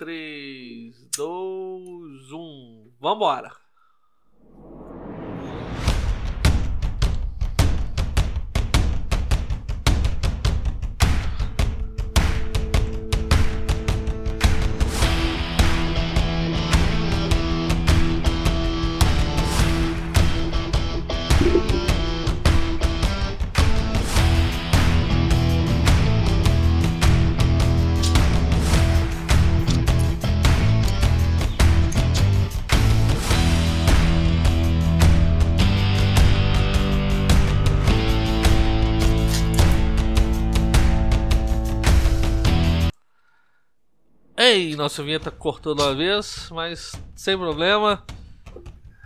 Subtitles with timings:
[0.00, 2.92] 3, 2, 1.
[2.98, 3.59] Vambora!
[44.80, 48.02] Nossa vinheta cortou de uma vez, mas sem problema.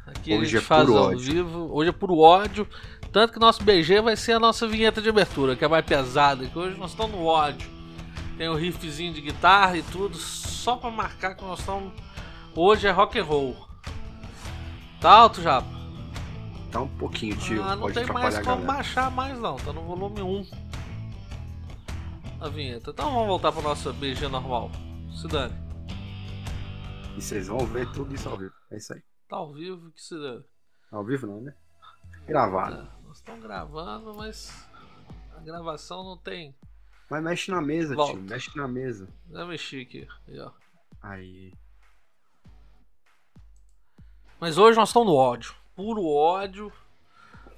[0.07, 1.19] Aqui Hoje a gente é faz ao ódio.
[1.19, 1.69] vivo.
[1.73, 2.69] Hoje é puro ódio.
[3.11, 6.47] Tanto que nosso BG vai ser a nossa vinheta de abertura, que é mais pesada.
[6.47, 7.69] Que hoje nós estamos no ódio.
[8.39, 11.93] Tem o riffzinho de guitarra e tudo, só pra marcar que nós estamos.
[12.55, 13.57] Hoje é rock and roll.
[15.01, 15.67] Tá alto, Japa?
[16.71, 17.65] Tá um pouquinho, tio.
[17.65, 20.47] Ah, não Pode tem mais como baixar mais não, tá no volume 1
[22.41, 22.93] a vinheta.
[22.93, 24.71] Então vamos voltar pra nossa BG normal.
[25.13, 25.64] Se dane.
[27.17, 28.55] E vocês vão ver tudo isso ao vivo.
[28.71, 29.03] É isso aí.
[29.29, 30.45] Tá ao vivo que se dane.
[30.91, 31.55] Ao vivo não, né?
[32.27, 32.77] Gravado.
[32.77, 34.53] É, nós estamos gravando, mas
[35.37, 36.55] a gravação não tem.
[37.09, 38.13] Mas mexe na mesa, Volta.
[38.15, 38.23] tio.
[38.23, 39.09] Mexe na mesa.
[39.31, 40.09] Já mexi aqui.
[40.29, 40.51] aí, ó.
[41.03, 41.53] Aí.
[44.41, 45.55] Mas hoje nós estamos no ódio.
[45.77, 46.73] Puro ódio.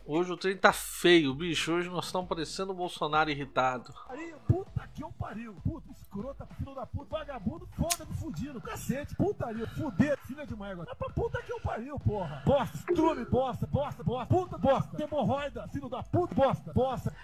[0.05, 1.73] Hoje o trem tá feio, bicho.
[1.73, 3.93] Hoje nós estamos parecendo o Bolsonaro irritado.
[4.07, 5.55] Pariu, puta que eu pariu.
[5.65, 8.61] Puta, escrota, filho da puta, vagabundo, foda-me, fudido.
[8.61, 10.87] Cacete, putaria, fuder, filha de égua.
[10.89, 12.43] É pra puta que eu pariu, porra.
[12.45, 15.03] Bosta, estrume, bosta, bosta, bosta, puta, bosta.
[15.03, 17.15] Hemorroida, filho da puta, bosta, bosta.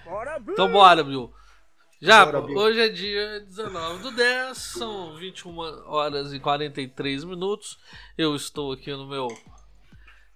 [0.49, 1.33] Então bora, Bill.
[2.01, 2.59] Já, Bora, Bill.
[2.59, 7.79] hoje é dia 19 do 10, são 21 horas e 43 minutos.
[8.19, 9.29] Eu estou aqui no meu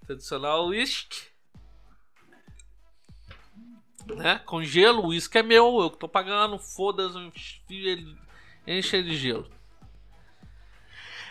[0.07, 1.34] tradicional uísque.
[4.06, 4.39] Né?
[4.47, 7.19] Com gelo, o uísque é meu, eu que tô pagando, foda-se,
[8.66, 9.49] enche de gelo.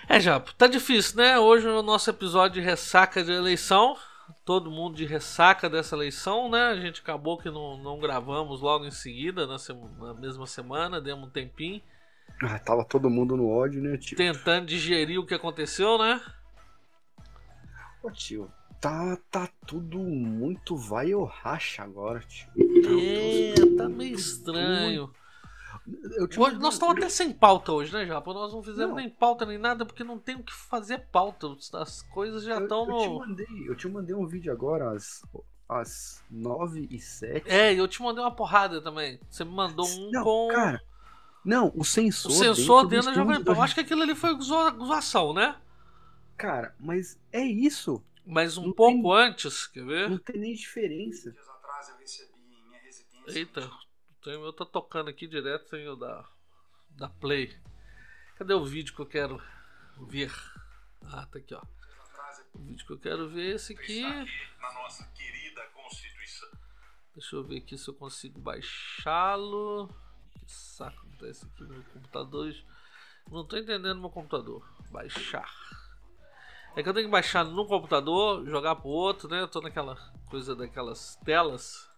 [0.08, 1.40] É, já, tá difícil, né?
[1.40, 3.98] Hoje é o nosso episódio de ressaca de eleição.
[4.44, 6.68] Todo mundo de ressaca dessa eleição, né?
[6.68, 9.58] A gente acabou que não, não gravamos logo em seguida, na,
[10.00, 11.82] na mesma semana, demos um tempinho,
[12.42, 14.18] Ah, tava todo mundo no ódio, né, tio?
[14.18, 16.22] tentando digerir o que aconteceu, né?
[18.04, 18.52] Ô, tio.
[18.80, 22.48] Tá, tá tudo muito vai ou racha agora, tio.
[22.56, 25.08] É, tá meio estranho.
[25.08, 25.25] Te
[26.40, 28.34] Hoje, nós estamos até sem pauta hoje, né, Japa?
[28.34, 28.96] Nós não fizemos Não.
[28.96, 31.48] nem pauta nem nada porque não tem o que fazer pauta.
[31.74, 33.20] As coisas já estão eu te no.
[33.20, 35.22] mandei, eu te mandei um vídeo agora às,
[35.70, 37.48] às 9 e 7.
[37.50, 39.20] É, e eu te mandei uma porrada também.
[39.30, 40.82] Você me mandou um não, com cara.
[41.44, 42.32] Não, o o sensor.
[42.32, 43.54] sensor do dentro da Jovem Pan.
[43.54, 45.56] Eu acho que aquilo ali foi zoação, né?
[46.36, 48.04] Cara, mas é isso.
[48.26, 50.10] Mas um Não pouco tem- antes, quer ver?
[50.10, 51.32] Não tem nem diferença.
[51.32, 53.38] dias atrás eu recebi em minha residência.
[53.38, 53.70] Eita,
[54.26, 56.28] o trem meu tá tocando aqui direto sem eu dar,
[56.90, 57.56] dar play.
[58.38, 59.40] Cadê o vídeo que eu quero
[60.08, 60.34] ver?
[61.04, 61.62] Ah, tá aqui, ó.
[62.56, 64.02] O vídeo que eu quero ver é esse aqui.
[67.14, 69.94] Deixa eu ver aqui se eu consigo baixá-lo.
[70.32, 72.52] Que saco que tá esse aqui no computador.
[73.30, 74.68] Não tô entendendo meu computador.
[74.90, 75.54] Baixar.
[76.76, 79.40] É que eu tenho que baixar no computador, jogar pro outro, né?
[79.40, 79.96] Eu tô naquela
[80.32, 81.95] coisa daquelas telas.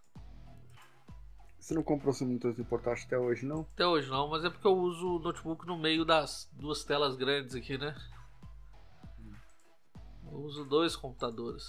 [1.67, 3.67] Você não comprou seu monitor de portátil até hoje, não?
[3.73, 7.17] Até hoje não, mas é porque eu uso o notebook no meio das duas telas
[7.17, 7.93] grandes aqui, né?
[10.31, 11.65] Eu uso dois computadores.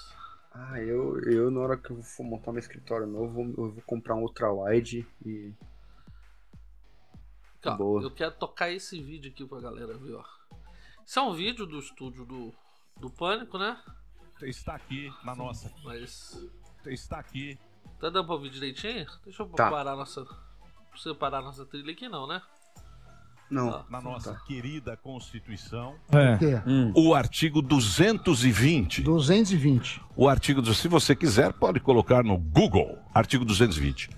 [0.53, 4.15] Ah, eu, eu na hora que eu for montar meu escritório novo, eu vou comprar
[4.15, 5.53] um ultra wide e.
[7.67, 8.03] Ó, Boa.
[8.05, 10.25] eu quero tocar esse vídeo aqui pra galera ver, ó.
[11.05, 12.55] Isso é um vídeo do estúdio do,
[13.01, 13.77] do Pânico, né?
[14.43, 15.75] Está aqui na nossa.
[15.83, 16.41] Mas.
[16.87, 17.59] Está aqui.
[18.01, 19.07] Tá dando pra ouvir direitinho?
[19.25, 19.71] Deixa eu Tá.
[19.71, 20.25] parar nossa.
[20.97, 22.41] Separar nossa trilha aqui não, né?
[23.51, 23.71] Não.
[23.73, 23.85] Tá.
[23.89, 24.41] Na nossa Tá.
[24.47, 25.95] querida Constituição.
[26.39, 26.61] quê?
[26.95, 29.03] O artigo 220.
[29.03, 30.01] 220.
[30.17, 32.99] O artigo, do- se você quiser, pode colocar no Google.
[33.15, 34.11] Artigo 220.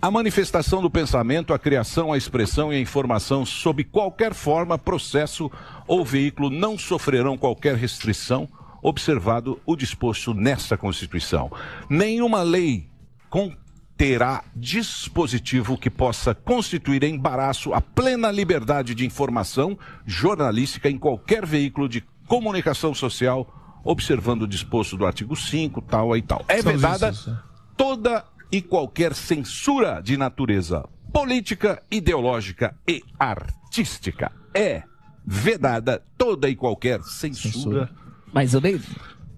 [0.00, 5.48] A manifestação do pensamento, a criação, a expressão e a informação sob qualquer forma, processo
[5.86, 8.48] ou veículo não sofrerão qualquer restrição,
[8.82, 11.52] observado o disposto nesta Constituição.
[11.88, 12.90] Nenhuma lei
[13.32, 21.88] conterá dispositivo que possa constituir embaraço à plena liberdade de informação jornalística em qualquer veículo
[21.88, 26.44] de comunicação social, observando o disposto do artigo 5, tal e tal.
[26.46, 27.34] É vedada isso.
[27.74, 34.30] toda e qualquer censura de natureza política, ideológica e artística.
[34.54, 34.82] É
[35.24, 37.88] vedada toda e qualquer censura.
[38.30, 38.84] Mais ou menos.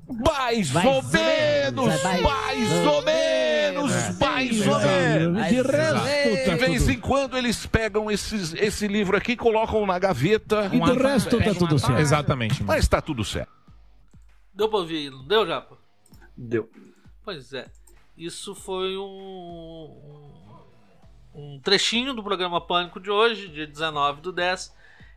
[0.07, 5.49] Mais, Mais ou menos, menos, mais, ou menos, mais ou menos.
[5.49, 9.87] De resto, De tá vez tudo- em quando eles pegam esses, esse livro aqui, colocam
[9.87, 10.71] na gaveta.
[10.73, 11.99] E do resto tá tudo certo.
[12.01, 12.63] Exatamente.
[12.63, 13.51] Mas tá tudo certo.
[14.53, 15.77] Deu pra ouvir, não deu, Japa?
[16.37, 16.69] Deu.
[17.25, 17.67] Pois é.
[18.17, 19.91] Isso foi um,
[21.35, 24.73] um trechinho do programa Pânico de hoje, dia 19 do 10.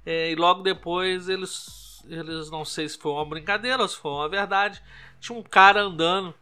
[0.06, 4.12] É, e logo depois eles, eles, não sei se foi uma brincadeira ou se foi
[4.12, 4.82] uma verdade,
[5.20, 6.34] tinha um cara andando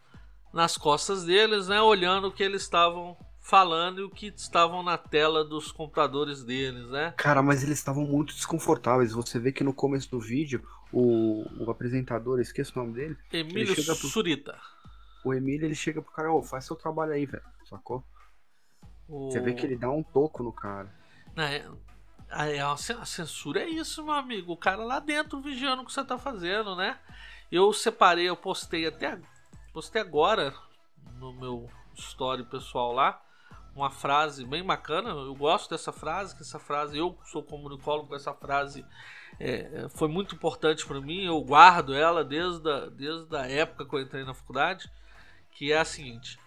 [0.54, 4.98] nas costas deles, né, olhando o que eles estavam falando e o que estavam na
[4.98, 7.14] tela dos computadores deles, né?
[7.18, 9.12] Cara, mas eles estavam muito desconfortáveis.
[9.12, 13.76] Você vê que no começo do vídeo, o, o apresentador, esqueço o nome dele, Emílio
[13.76, 14.60] chega pro- Surita.
[15.24, 17.44] o Emílio, ele chega pro cara, ô, faz seu trabalho aí, velho.
[17.70, 18.04] Sacou?
[19.08, 19.30] O...
[19.30, 20.92] Você vê que ele dá um toco no cara.
[21.38, 21.66] É,
[22.30, 22.75] a, é
[23.06, 24.54] censura é isso, meu amigo.
[24.54, 26.98] O cara lá dentro vigiando o que você tá fazendo, né?
[27.51, 29.19] Eu separei, eu postei até
[29.74, 30.54] postei agora
[31.19, 33.22] no meu story pessoal lá
[33.75, 35.10] uma frase bem bacana.
[35.10, 38.86] Eu gosto dessa frase, que essa frase eu sou comunicólogo, essa frase
[39.39, 41.25] é, foi muito importante para mim.
[41.25, 44.89] Eu guardo ela desde a, desde a época que eu entrei na faculdade,
[45.51, 46.39] que é a seguinte: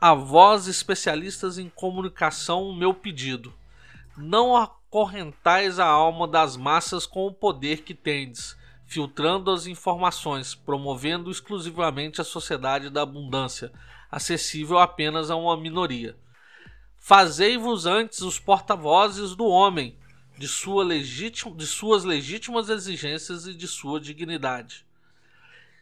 [0.00, 3.54] a vós especialistas em comunicação, meu pedido
[4.18, 4.56] não
[4.88, 8.56] acorrentais a alma das massas com o poder que tendes,
[8.86, 13.70] filtrando as informações, promovendo exclusivamente a sociedade da abundância,
[14.10, 16.18] acessível apenas a uma minoria.
[16.96, 19.98] Fazei-vos antes os porta-vozes do homem,
[20.38, 24.86] de, sua legítima, de suas legítimas exigências e de sua dignidade.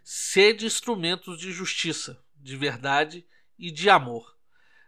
[0.03, 3.25] Sede instrumentos de justiça, de verdade
[3.57, 4.36] e de amor.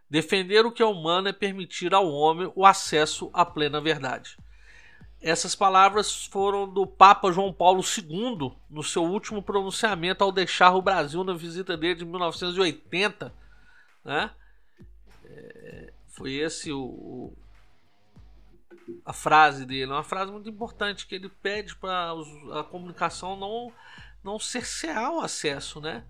[0.09, 4.37] Defender o que é humano é permitir ao homem o acesso à plena verdade.
[5.21, 10.81] Essas palavras foram do Papa João Paulo II no seu último pronunciamento ao deixar o
[10.81, 13.33] Brasil na visita dele de 1980.
[14.03, 14.31] Né?
[15.25, 17.37] É, foi esse o, o-
[19.05, 22.11] a frase dele, uma frase muito importante que ele pede para
[22.59, 23.71] a comunicação não
[24.23, 26.03] não cercear o acesso, né?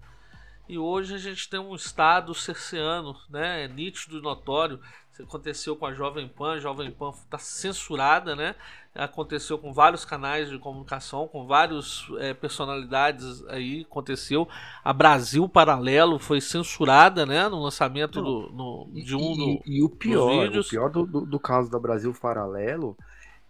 [0.69, 3.63] E hoje a gente tem um estado cerceando, né?
[3.63, 4.80] É nítido e notório.
[5.12, 8.54] Isso aconteceu com a Jovem Pan, a Jovem Pan está censurada, né?
[8.94, 12.06] Aconteceu com vários canais de comunicação, com várias
[12.39, 14.48] personalidades aí, aconteceu.
[14.83, 17.50] A Brasil Paralelo foi censurada, né?
[17.50, 20.68] No lançamento do, no- de um e, do- e o pior, vídeos.
[20.68, 22.95] o pior do, do, do caso da Brasil Paralelo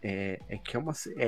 [0.02, 0.94] é, é que é uma.
[1.18, 1.28] É,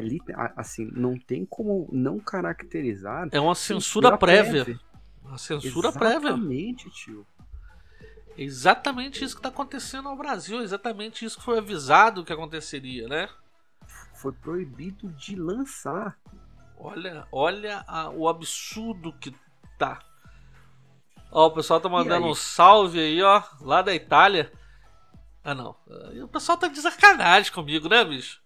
[0.56, 3.28] assim, não tem como não caracterizar.
[3.32, 4.80] É uma censura prévia.
[5.23, 6.29] Uma censura prévia.
[6.29, 7.25] Exatamente, tio.
[8.38, 12.31] É exatamente isso que está acontecendo no Brasil, é exatamente isso que foi avisado que
[12.33, 13.29] aconteceria, né?
[14.15, 16.18] Foi proibido de lançar.
[16.77, 19.33] Olha, olha a- o absurdo que
[19.77, 20.01] tá.
[21.31, 24.51] Ó, o pessoal tá mandando um salve aí, ó, lá da Itália.
[25.44, 25.75] Ah, não.
[26.23, 28.41] O pessoal tá de sacanagem comigo, né, bicho?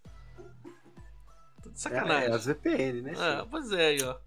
[1.64, 2.30] Tá de É, sacanagem.
[2.30, 3.14] é as VPN, né?
[3.18, 4.18] É, pois é aí, ó.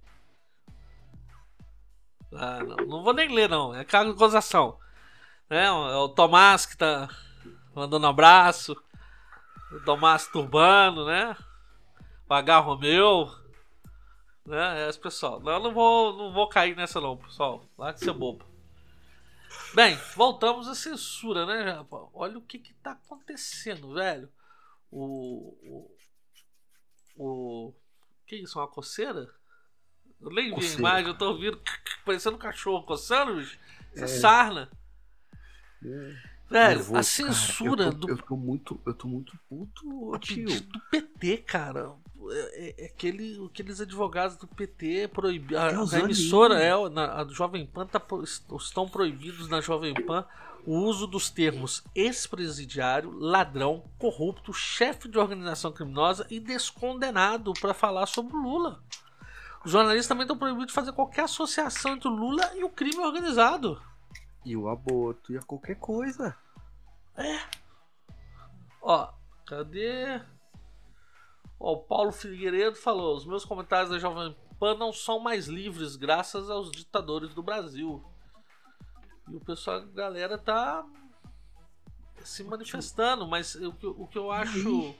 [2.33, 3.75] Ah, não, não vou nem ler, não.
[3.75, 4.79] É cargo de gozação.
[5.51, 7.09] É, é o Tomás que tá
[7.75, 8.77] mandando abraço.
[9.73, 11.37] O Tomás Turbano, né?
[12.29, 12.59] O H.
[12.59, 13.31] Romeu.
[14.45, 14.85] Né?
[14.85, 15.41] É, esse pessoal.
[15.41, 17.65] Não, não vou, não vou cair nessa, não, pessoal.
[17.77, 18.45] Lá que ser bobo.
[19.75, 22.09] Bem, voltamos à censura, né, Japa?
[22.15, 24.31] Olha o que que tá acontecendo, velho.
[24.91, 25.89] O.
[27.17, 27.69] O.
[27.69, 27.75] o
[28.27, 28.59] que isso?
[28.59, 29.29] Uma coceira?
[30.21, 31.61] Eu nem vi a imagem, eu tô ouvindo
[32.05, 33.59] parecendo um cachorro coçando, bicho.
[33.95, 34.09] Essa É.
[34.21, 34.71] sarna.
[35.85, 35.89] É.
[36.51, 37.03] Velho, Nervoso, a cara.
[37.05, 40.47] censura eu tô, do Eu tô muito, eu tô muito puto, a tio.
[40.63, 41.93] do PT, cara.
[42.31, 45.61] É, é- é aquele, aqueles advogados do PT proibiram.
[45.63, 48.03] A, É a emissora, é, na, a Jovem Pan tá,
[48.59, 50.25] estão proibidos na Jovem Pan
[50.67, 58.07] o uso dos termos ex-presidiário, ladrão, corrupto, chefe de organização criminosa e descondenado para falar
[58.07, 58.83] sobre o Lula.
[59.65, 62.99] Os jornalistas também estão proibidos de fazer qualquer associação entre o Lula e o crime
[62.99, 63.81] organizado.
[64.45, 66.37] E o aborto, e a qualquer coisa.
[68.81, 69.13] Ó,
[69.45, 70.21] cadê?
[71.59, 75.97] Ó, o Paulo Figueiredo falou: os meus comentários da Jovem Pan não são mais livres
[75.97, 78.03] graças aos ditadores do Brasil.
[79.29, 80.87] E o pessoal, a galera tá
[82.25, 84.95] se manifestando, mas o que, o que eu acho.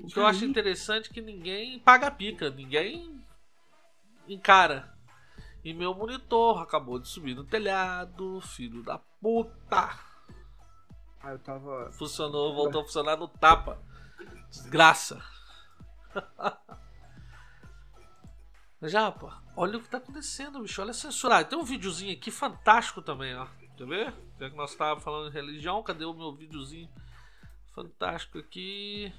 [0.00, 3.21] O que eu acho interessante é que ninguém paga pica, ninguém
[4.28, 4.92] encara.
[5.64, 10.12] E meu monitor acabou de subir no telhado, filho da puta.
[11.20, 11.92] Ah, eu tava.
[11.92, 13.80] Funcionou, voltou a funcionar no tapa.
[14.50, 15.22] Desgraça.
[18.82, 20.82] Já, pô, olha o que tá acontecendo, bicho.
[20.82, 21.48] Olha censurado.
[21.48, 23.46] Tem um videozinho aqui fantástico também, ó.
[23.76, 24.14] Quer ver?
[24.40, 26.90] Já que nós estávamos falando de religião, cadê o meu videozinho
[27.72, 29.12] fantástico aqui?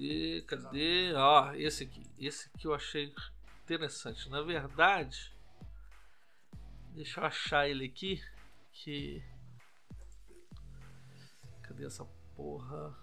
[0.00, 0.42] Cadê?
[0.46, 1.12] Cadê?
[1.14, 2.02] Ó, esse aqui.
[2.18, 3.12] Esse aqui eu achei
[3.64, 4.28] interessante.
[4.30, 5.32] Na verdade,
[6.94, 8.22] deixa eu achar ele aqui.
[8.72, 9.22] Que.
[11.62, 12.04] Cadê essa
[12.34, 12.96] porra?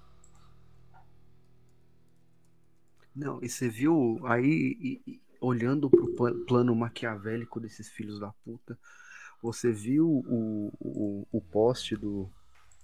[3.16, 8.32] Não, e você viu aí, e- e- olhando pro pla- plano maquiavélico desses filhos da
[8.44, 8.78] puta,
[9.42, 12.30] você viu o, o, o post do,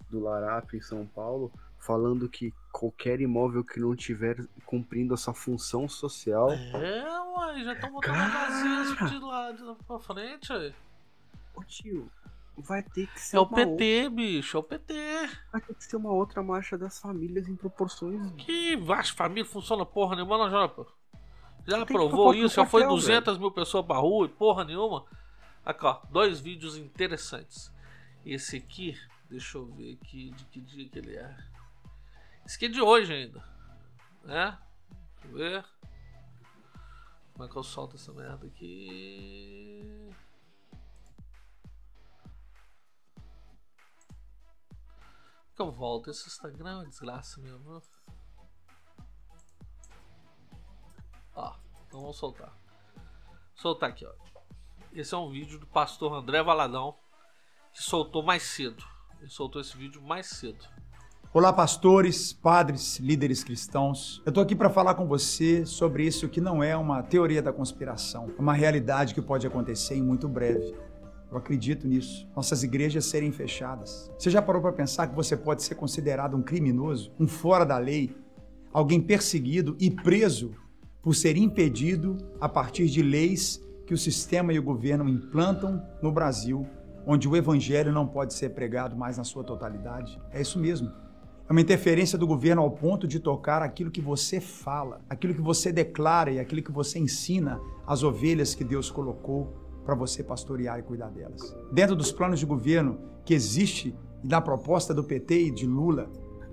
[0.10, 1.52] do Larap em São Paulo
[1.86, 6.52] falando que qualquer imóvel que não tiver cumprindo essa função social.
[6.52, 9.10] É, uai, já estão botando Cara!
[9.10, 10.74] de lado pra frente, aí.
[11.54, 12.10] Ô tio,
[12.58, 14.94] vai ter que ser É o PT, bicho, é o PT.
[14.94, 18.32] outra, vai ter que ser uma outra marcha das famílias em proporções.
[18.38, 20.86] Que vasca família funciona porra nenhuma, não, já, pô.
[21.68, 25.06] Já Tem aprovou isso, já foi quartel, 200 mil pessoas pra rua e porra nenhuma.
[25.66, 27.72] Aqui, ó, dois vídeos interessantes.
[28.26, 28.98] Esse aqui,
[29.30, 31.53] deixa eu ver aqui de que dia que ele é.
[32.46, 33.44] Esse aqui é de hoje ainda.
[34.24, 34.58] Né?
[35.22, 35.66] Deixa eu ver.
[37.34, 40.12] Como é que eu solto essa merda aqui?
[45.56, 46.10] Que eu volto.
[46.10, 47.82] Esse Instagram é desgraça mesmo.
[51.36, 51.56] Ó,
[51.88, 52.56] então vamos soltar.
[53.56, 54.14] Soltar aqui, ó.
[54.92, 57.00] Esse é um vídeo do pastor André Valadão
[57.74, 58.86] que soltou mais cedo.
[59.20, 60.64] Ele soltou esse vídeo mais cedo.
[61.36, 64.22] Olá, pastores, padres, líderes cristãos.
[64.24, 67.52] Eu tô aqui para falar com você sobre isso que não é uma teoria da
[67.52, 70.76] conspiração, é uma realidade que pode acontecer em muito breve.
[71.32, 72.30] Eu acredito nisso.
[72.36, 74.12] Nossas igrejas serem fechadas.
[74.16, 77.80] Você já parou para pensar que você pode ser considerado um criminoso, um fora da
[77.80, 78.16] lei,
[78.72, 80.52] alguém perseguido e preso
[81.02, 86.12] por ser impedido a partir de leis que o sistema e o governo implantam no
[86.12, 86.64] Brasil,
[87.08, 90.22] onde o evangelho não pode ser pregado mais na sua totalidade?
[90.32, 91.02] É isso mesmo.
[91.48, 95.42] É uma interferência do governo ao ponto de tocar aquilo que você fala, aquilo que
[95.42, 100.80] você declara e aquilo que você ensina às ovelhas que Deus colocou para você pastorear
[100.80, 101.54] e cuidar delas.
[101.72, 106.10] Dentro dos planos de governo que existe e da proposta do PT e de Lula,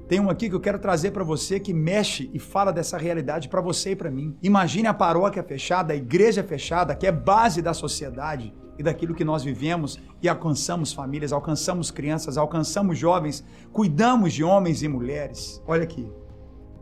[0.08, 3.48] tem um aqui que eu quero trazer para você que mexe e fala dessa realidade
[3.48, 4.36] para você e para mim.
[4.42, 9.26] Imagine a paróquia fechada, a igreja fechada, que é base da sociedade e daquilo que
[9.26, 13.44] nós vivemos e alcançamos famílias, alcançamos crianças, alcançamos jovens,
[13.74, 15.62] cuidamos de homens e mulheres.
[15.66, 16.10] Olha aqui.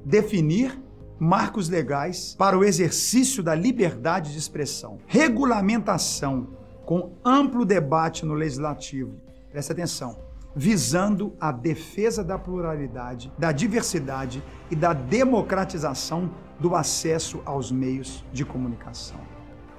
[0.05, 0.81] Definir
[1.19, 4.99] marcos legais para o exercício da liberdade de expressão.
[5.09, 6.51] Regulamentação
[6.87, 9.21] com amplo debate no legislativo.
[9.51, 17.71] Presta atenção visando a defesa da pluralidade, da diversidade e da democratização do acesso aos
[17.73, 19.28] meios de comunicação.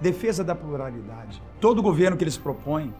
[0.01, 1.41] Defesa da pluralidade.
[1.59, 2.93] Todo governo que eles propõem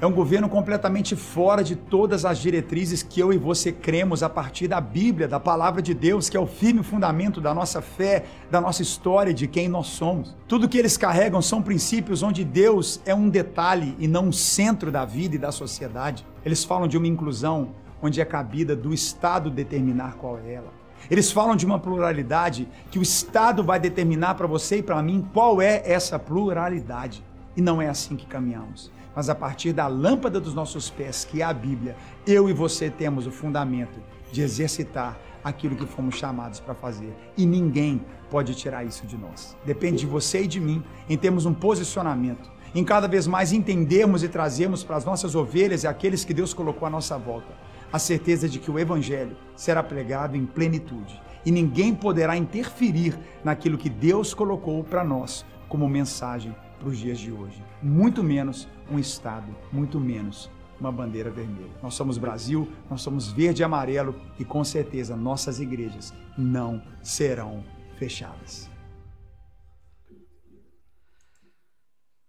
[0.00, 4.28] é um governo completamente fora de todas as diretrizes que eu e você cremos a
[4.28, 8.24] partir da Bíblia, da palavra de Deus, que é o firme fundamento da nossa fé,
[8.50, 10.36] da nossa história, de quem nós somos.
[10.46, 14.90] Tudo que eles carregam são princípios onde Deus é um detalhe e não um centro
[14.90, 16.26] da vida e da sociedade.
[16.44, 17.70] Eles falam de uma inclusão
[18.02, 20.75] onde é cabida do Estado determinar qual é ela.
[21.10, 25.26] Eles falam de uma pluralidade que o Estado vai determinar para você e para mim
[25.32, 27.24] qual é essa pluralidade.
[27.56, 31.40] E não é assim que caminhamos mas a partir da lâmpada dos nossos pés, que
[31.40, 33.98] é a Bíblia, eu e você temos o fundamento
[34.30, 37.16] de exercitar aquilo que fomos chamados para fazer.
[37.34, 39.56] E ninguém pode tirar isso de nós.
[39.64, 44.22] Depende de você e de mim em termos um posicionamento, em cada vez mais entendermos
[44.22, 47.54] e trazermos para as nossas ovelhas e aqueles que Deus colocou à nossa volta
[47.96, 53.78] a certeza de que o Evangelho será pregado em plenitude e ninguém poderá interferir naquilo
[53.78, 57.64] que Deus colocou para nós como mensagem para os dias de hoje.
[57.82, 61.72] Muito menos um Estado, muito menos uma bandeira vermelha.
[61.82, 67.64] Nós somos Brasil, nós somos verde e amarelo e com certeza nossas igrejas não serão
[67.98, 68.70] fechadas.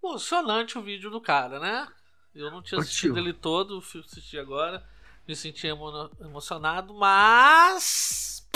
[0.01, 1.85] Emocionante o vídeo do cara, né?
[2.33, 4.81] Eu não tinha assistido ele todo, fui assistir agora.
[5.27, 8.47] Me senti emo- emocionado, mas.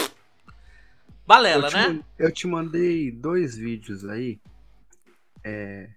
[1.27, 2.03] Balela, eu, né?
[2.17, 4.39] eu te mandei dois vídeos aí.
[5.43, 5.89] É...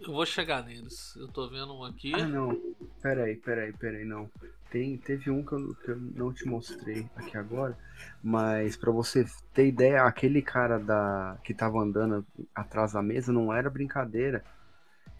[0.00, 1.14] Eu vou chegar neles.
[1.16, 2.14] Eu tô vendo um aqui.
[2.14, 2.56] Ah, não.
[3.02, 4.30] Peraí, peraí, peraí, não.
[4.70, 7.76] Tem, teve um que eu, que eu não te mostrei aqui agora,
[8.22, 13.52] mas pra você ter ideia, aquele cara da que tava andando atrás da mesa não
[13.52, 14.44] era brincadeira.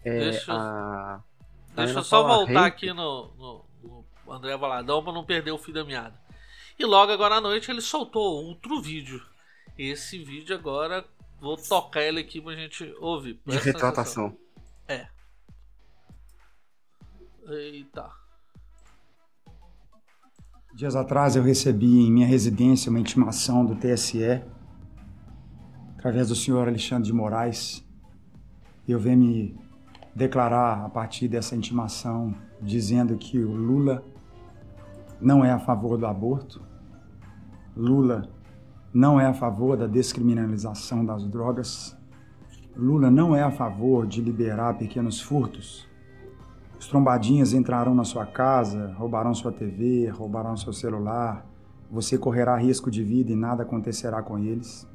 [0.03, 1.23] É, Deixa eu- a,
[1.75, 3.65] Deixa eu só voltar Henke- aqui no, no,
[4.29, 6.13] no André Valadão pra não perder o fio da meada.
[6.77, 9.21] E logo agora à noite ele soltou outro vídeo.
[9.77, 11.03] Esse vídeo agora
[11.41, 13.33] vou tocar ele aqui pra gente ouvir.
[13.33, 14.37] De Presta retratação.
[14.87, 15.09] atenção.
[17.47, 18.11] Eita.
[20.75, 24.43] Dias atrás eu recebi em minha residência uma intimação do TSE,
[25.97, 27.83] através do senhor Alexandre de Moraes.
[28.87, 29.57] Eu venho me
[30.15, 34.03] declarar a partir dessa intimação, dizendo que o Lula
[35.21, 36.61] não é a favor do aborto,
[37.75, 38.29] Lula
[38.93, 41.97] não é a favor da descriminalização das drogas,
[42.75, 45.87] Lula não é a favor de liberar pequenos furtos.
[46.79, 51.45] Os trombadinhas entrarão na sua casa, roubarão sua TV, roubarão seu celular.
[51.91, 54.87] Você correrá risco de vida e nada acontecerá com eles.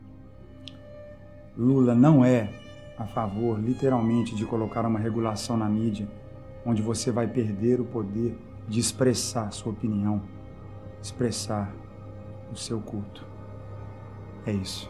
[1.57, 2.49] Lula não é
[2.97, 6.09] a favor, literalmente, de colocar uma regulação na mídia
[6.65, 10.27] onde você vai perder o poder de expressar sua opinião,
[11.01, 11.75] expressar
[12.51, 13.27] o seu culto.
[14.47, 14.89] É isso.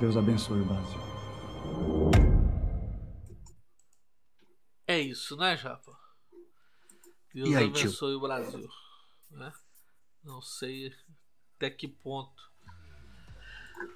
[0.00, 1.00] Deus abençoe o Brasil.
[4.86, 5.92] É isso, né, Japa?
[7.32, 7.82] Deus aí, tio?
[7.82, 8.68] abençoe o Brasil.
[9.30, 9.52] Né?
[10.22, 10.94] Não sei
[11.56, 12.50] até que ponto.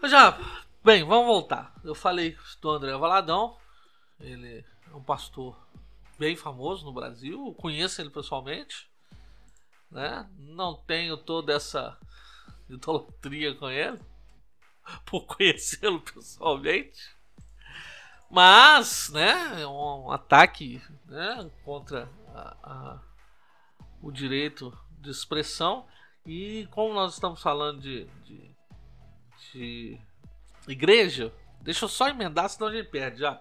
[0.02, 1.74] Ô, Japa, bem, vamos voltar.
[1.84, 3.56] Eu falei do André Valadão.
[4.18, 5.67] Ele é um pastor
[6.18, 7.54] bem famoso no Brasil.
[7.58, 8.88] Conheço ele pessoalmente.
[9.90, 10.28] Né?
[10.38, 11.96] Não tenho toda essa
[12.68, 13.98] idolatria com ele.
[15.06, 17.16] Por conhecê-lo pessoalmente.
[18.30, 23.02] Mas, né, é um ataque né, contra a- a-
[24.02, 25.86] o direito de expressão.
[26.26, 28.54] E como nós estamos falando de, de,
[29.52, 29.98] de
[30.68, 31.32] igreja,
[31.62, 33.40] deixa eu só emendar, senão a gente perde já.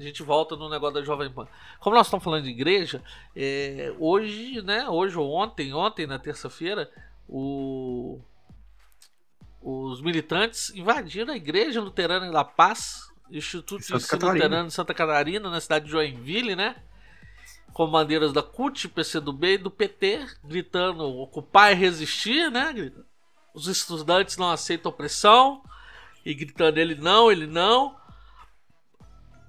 [0.00, 1.46] A gente volta no negócio da Jovem Pan.
[1.78, 3.02] Como nós estamos falando de igreja,
[3.36, 6.90] é, hoje, né, hoje ou ontem, ontem na terça-feira,
[7.28, 8.18] o,
[9.60, 14.44] os militantes invadiram a igreja luterana da Paz, Instituto de Ensino Catarina.
[14.44, 16.76] Luterano de Santa Catarina, na cidade de Joinville, né?
[17.74, 22.90] Com bandeiras da CUT, PCdoB e do PT, gritando ocupar e resistir, né?
[23.52, 25.62] Os estudantes não aceitam opressão,
[26.24, 27.99] e gritando ele não, ele não.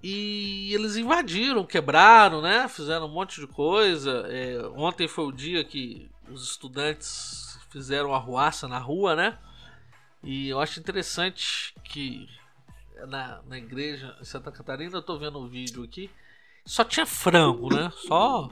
[0.03, 2.67] E eles invadiram, quebraram, né?
[2.67, 4.25] Fizeram um monte de coisa.
[4.27, 9.37] É, ontem foi o dia que os estudantes fizeram arruaça na rua, né?
[10.23, 12.27] E eu acho interessante que
[13.07, 16.09] na, na igreja em Santa Catarina, eu tô vendo um vídeo aqui,
[16.65, 17.91] só tinha frango, né?
[18.07, 18.49] Só.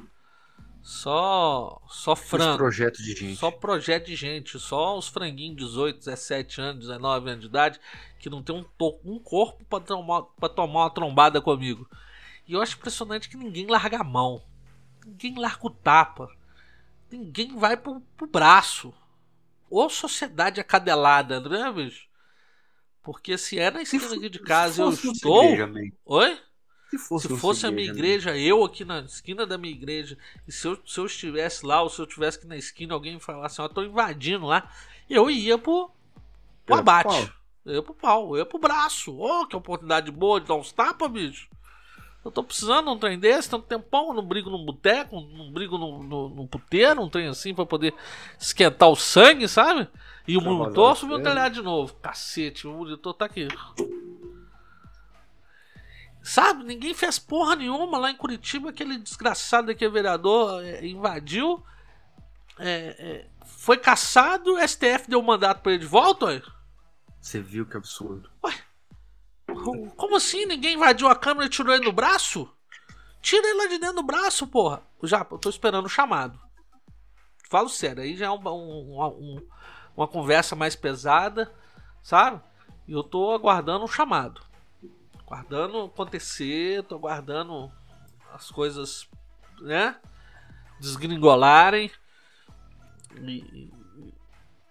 [0.82, 1.82] Só.
[1.88, 2.58] Só frango.
[2.58, 3.36] projeto de gente.
[3.36, 7.80] Só projeto de gente, só os franguinhos de 18, 17 anos, 19 anos de idade,
[8.20, 8.65] que não tem um,
[9.04, 11.88] um corpo pra tomar, pra tomar uma trombada comigo.
[12.48, 14.42] E eu acho impressionante que ninguém larga a mão.
[15.06, 16.30] Ninguém larga o tapa.
[17.12, 18.94] Ninguém vai pro, pro braço.
[19.70, 22.08] Ou sociedade acadelada, não é, bicho?
[23.04, 25.44] Porque se é na esquina aqui de casa eu estou.
[26.06, 26.39] Oi?
[26.89, 30.52] Se fosse, Se fosse a minha igreja, eu aqui na esquina da minha igreja, e
[30.52, 33.19] se eu, se eu estivesse lá, ou se eu estivesse aqui na esquina, alguém me
[33.19, 34.71] falasse, ó, eu tô invadindo lá,
[35.08, 35.93] eu ia pro, pro
[36.65, 37.08] pro abate.
[37.08, 37.30] pau.
[37.65, 39.15] Eu ia pro pau, eu ia pro braço.
[39.15, 41.47] Ô, que oportunidade boa de dar uns tapas, bicho.
[42.25, 45.52] Eu tô precisando de um trem desse, tanto tempão, eu não brigo num boteco, não
[45.52, 47.93] brigo num, num, num puteiro, um trem assim pra poder
[48.38, 49.88] esquentar o sangue, sabe?
[50.28, 51.30] E o monitor o subiu sangue.
[51.30, 51.93] telhado de novo.
[52.02, 53.47] Cacete, o monitor tá aqui.
[56.21, 58.69] Sabe, ninguém fez porra nenhuma lá em Curitiba.
[58.69, 61.63] Aquele desgraçado que é vereador é, invadiu,
[62.60, 64.53] é, é, foi caçado.
[64.55, 66.25] O STF deu mandato pra ele de volta.
[66.25, 66.41] ué.
[67.21, 68.29] Você viu que absurdo.
[69.95, 70.45] Como assim?
[70.45, 72.49] Ninguém invadiu a câmera e tirou ele do braço?
[73.21, 74.82] Tira ele lá de dentro do braço, porra.
[75.03, 76.39] Já, eu tô esperando o chamado.
[77.49, 79.47] Falo sério, aí já é um- um- um-
[79.97, 81.51] uma conversa mais pesada,
[82.03, 82.39] sabe?
[82.88, 84.41] E eu tô aguardando um chamado.
[85.30, 87.72] Aguardando acontecer, tô aguardando
[88.34, 89.08] as coisas,
[89.62, 89.96] né?
[90.80, 91.92] Desgringolarem.
[93.22, 93.72] E,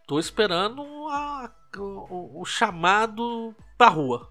[0.07, 4.29] tô esperando a- o, o chamado pra rua.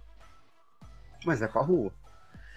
[1.26, 1.92] Mas é pra rua.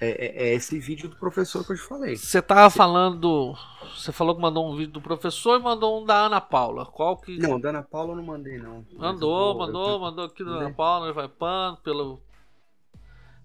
[0.00, 2.16] É, é- é esse vídeo do professor que eu te falei.
[2.16, 3.54] Você tava falando.
[3.94, 6.86] Você falou que mandou um vídeo do professor e mandou um da Ana Paula.
[6.86, 7.36] Qual que.
[7.38, 8.84] Não, da Ana Paula eu não mandei, não.
[8.94, 10.72] Mandou, mandou, mandou aqui da Ana.
[10.72, 12.20] Paula, Vai Pan, pelo.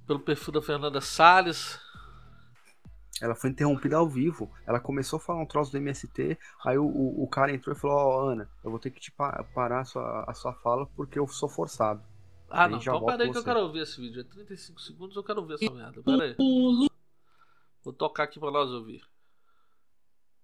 [0.07, 1.79] Pelo perfil da Fernanda Salles.
[3.21, 4.51] Ela foi interrompida ao vivo.
[4.67, 6.37] Ela começou a falar um troço do MST.
[6.65, 9.11] Aí o, o, o cara entrou e falou: Ó, Ana, eu vou ter que te
[9.11, 12.03] pa- parar a sua, a sua fala porque eu sou forçado.
[12.49, 12.81] Ah, Aí não.
[12.81, 14.21] já Então peraí que eu quero ouvir esse vídeo.
[14.21, 16.01] É 35 segundos, eu quero ouvir essa merda.
[16.03, 16.35] Peraí.
[17.83, 19.01] Vou tocar aqui pra nós ouvir.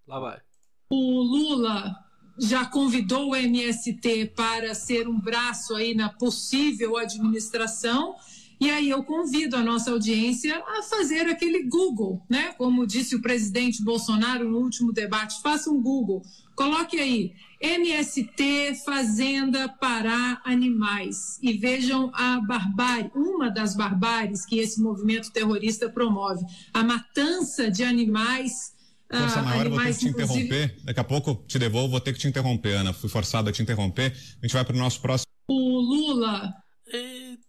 [0.08, 0.41] Lá vai.
[0.89, 1.93] O Lula
[2.39, 8.15] já convidou o MST para ser um braço aí na possível administração
[8.62, 12.54] E aí eu convido a nossa audiência a fazer aquele Google, né?
[12.60, 16.21] Como disse o presidente Bolsonaro no último debate, faça um Google,
[16.56, 24.80] coloque aí MST Fazenda Pará Animais e vejam a barbárie, uma das barbáries que esse
[24.80, 28.76] movimento terrorista promove, a matança de animais.
[29.12, 30.76] Força ah, maior, eu vou ter animais, que te inclusive- interromper.
[30.84, 32.93] Daqui a pouco te devolvo, vou ter que te interromper, Ana.
[32.93, 34.15] Fui forçado a te interromper.
[34.39, 35.26] A gente vai para o nosso próximo.
[35.47, 36.54] O Lula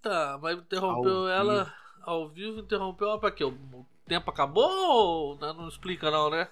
[0.02, 3.44] Eita, mas interrompeu Ao ela ao vivo, interrompeu ela pra quê?
[3.44, 6.48] O tempo acabou ou não não explica não, né?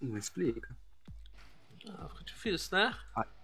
[0.00, 0.74] Não explica.
[1.86, 2.94] Ah, fica difícil, né?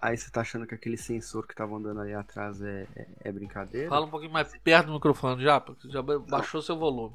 [0.01, 3.33] Aí você tá achando que aquele sensor que tava andando ali atrás é, é, é
[3.33, 3.91] brincadeira?
[3.91, 7.15] Fala um pouquinho mais perto do microfone já, porque já ba- baixou seu volume.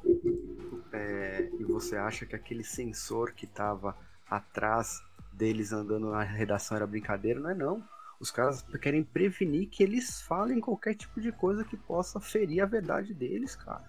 [0.92, 3.96] É, e você acha que aquele sensor que tava
[4.30, 7.40] atrás deles andando na redação era brincadeira?
[7.40, 7.82] Não é não.
[8.18, 12.66] Os caras querem prevenir que eles falem qualquer tipo de coisa que possa ferir a
[12.66, 13.84] verdade deles, cara.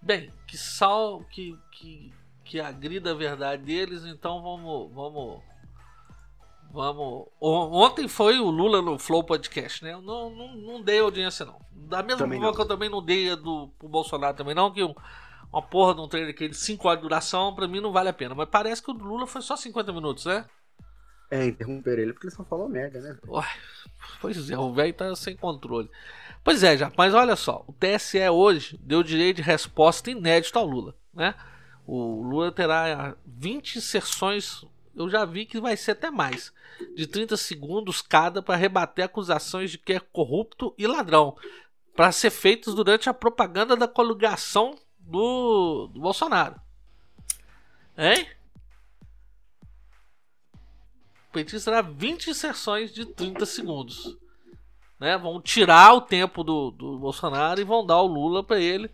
[0.00, 2.12] Bem, que sal que, que,
[2.44, 4.92] que agrida a verdade deles, então vamos.
[4.94, 5.42] Vamos.
[6.70, 7.28] Vamos.
[7.40, 9.92] Ontem foi o Lula no Flow Podcast, né?
[9.92, 11.58] Eu não, não, não dei audiência, não.
[11.72, 12.54] Da mesma Também forma não.
[12.54, 14.94] que eu também não dei a do pro Bolsonaro também, não, que um-
[15.52, 18.12] uma porra de um trailer de 5 horas de duração, pra mim não vale a
[18.12, 18.34] pena.
[18.34, 20.44] Mas parece que o Lula foi só 50 minutos, né?
[21.30, 23.16] É, interromper ele porque ele só falou merda, né?
[23.26, 23.48] Uai,
[24.20, 25.90] pois é, o velho tá sem controle.
[26.42, 30.66] Pois é, já, mas olha só, o TSE hoje deu direito de resposta inédito ao
[30.66, 31.34] Lula, né?
[31.86, 36.52] O Lula terá 20 sessões, eu já vi que vai ser até mais,
[36.94, 41.36] de 30 segundos cada para rebater acusações de que é corrupto e ladrão,
[41.96, 46.60] para ser feitos durante a propaganda da coligação do, do Bolsonaro.
[47.96, 48.26] Hein?
[51.34, 54.16] Petista terá 20 sessões de 30 segundos.
[55.00, 55.18] Né?
[55.18, 58.88] Vão tirar o tempo do, do Bolsonaro e vão dar o Lula para ele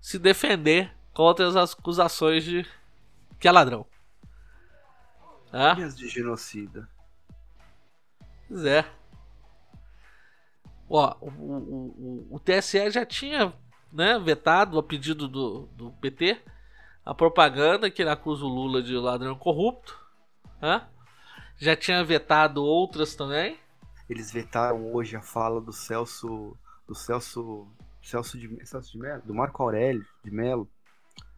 [0.00, 2.66] se defender contra as acusações de
[3.38, 3.86] que é ladrão.
[5.78, 6.88] E as de genocida?
[8.48, 8.84] Pois é.
[10.90, 13.52] Ó, o, o, o, o TSE já tinha
[13.92, 16.42] né, vetado a pedido do, do PT
[17.04, 19.96] a propaganda que ele acusa o Lula de ladrão corrupto.
[20.60, 20.84] Né?
[21.58, 23.56] Já tinha vetado outras também.
[24.08, 26.56] Eles vetaram hoje a fala do Celso.
[26.86, 27.66] Do Celso.
[28.02, 29.22] Celso de, Celso de Mello?
[29.24, 30.68] Do Marco Aurélio de Mello.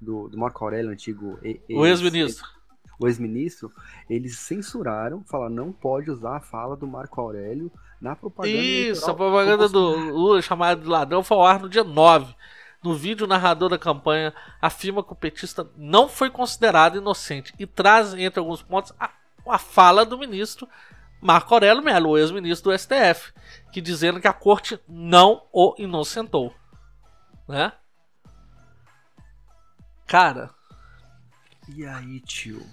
[0.00, 1.38] Do, do Marco Aurélio, antigo.
[1.42, 2.46] e- O ex- ex-ministro.
[3.00, 3.72] O ex-ministro.
[4.10, 8.56] Eles censuraram, falaram não pode usar a fala do Marco Aurélio na propaganda.
[8.56, 10.16] Isso, a propaganda do Bolsonaro.
[10.16, 12.34] Lula chamado de ladrão foi ao ar no dia 9.
[12.82, 17.66] No vídeo, o narrador da campanha afirma que o petista não foi considerado inocente e
[17.66, 19.10] traz, entre alguns pontos, a,
[19.50, 20.68] a fala do ministro
[21.20, 23.32] Marco Aurélio Melo, o ex-ministro do STF,
[23.72, 26.54] que dizendo que a corte não o inocentou.
[27.48, 27.72] Né?
[30.06, 30.50] Cara,
[31.68, 32.64] E aí, tio?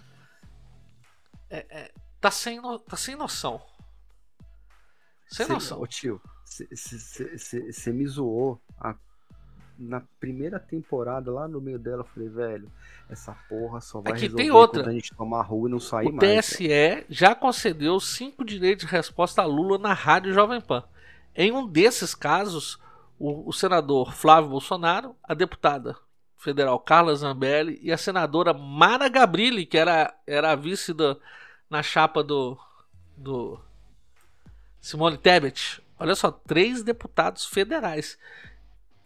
[2.22, 3.62] tá sem, no- tá sem noção.
[5.28, 5.82] Sem Cê- noção.
[5.82, 8.96] Ô tio, você me zoou a-
[9.78, 12.72] na primeira temporada, lá no meio dela, eu falei, velho,
[13.10, 14.84] essa porra só vai Aqui resolver tem outra.
[14.84, 16.30] quando a gente tomar rua e não sair O mais.
[16.30, 16.42] velho.
[16.42, 20.84] TSE já concedeu cinco direitos de resposta a Lula na Rádio Jovem Pan.
[21.36, 22.80] Em um desses casos,
[23.20, 25.96] o, o senador Flávio Bolsonaro, a deputada
[26.38, 31.18] federal Carla Zambelli e a senadora Mara Gabrilli, que era, era a vice da,
[31.70, 32.58] na chapa do,
[33.18, 33.60] do
[34.80, 35.82] Simone Tebet.
[36.00, 38.18] Olha só, três deputados federais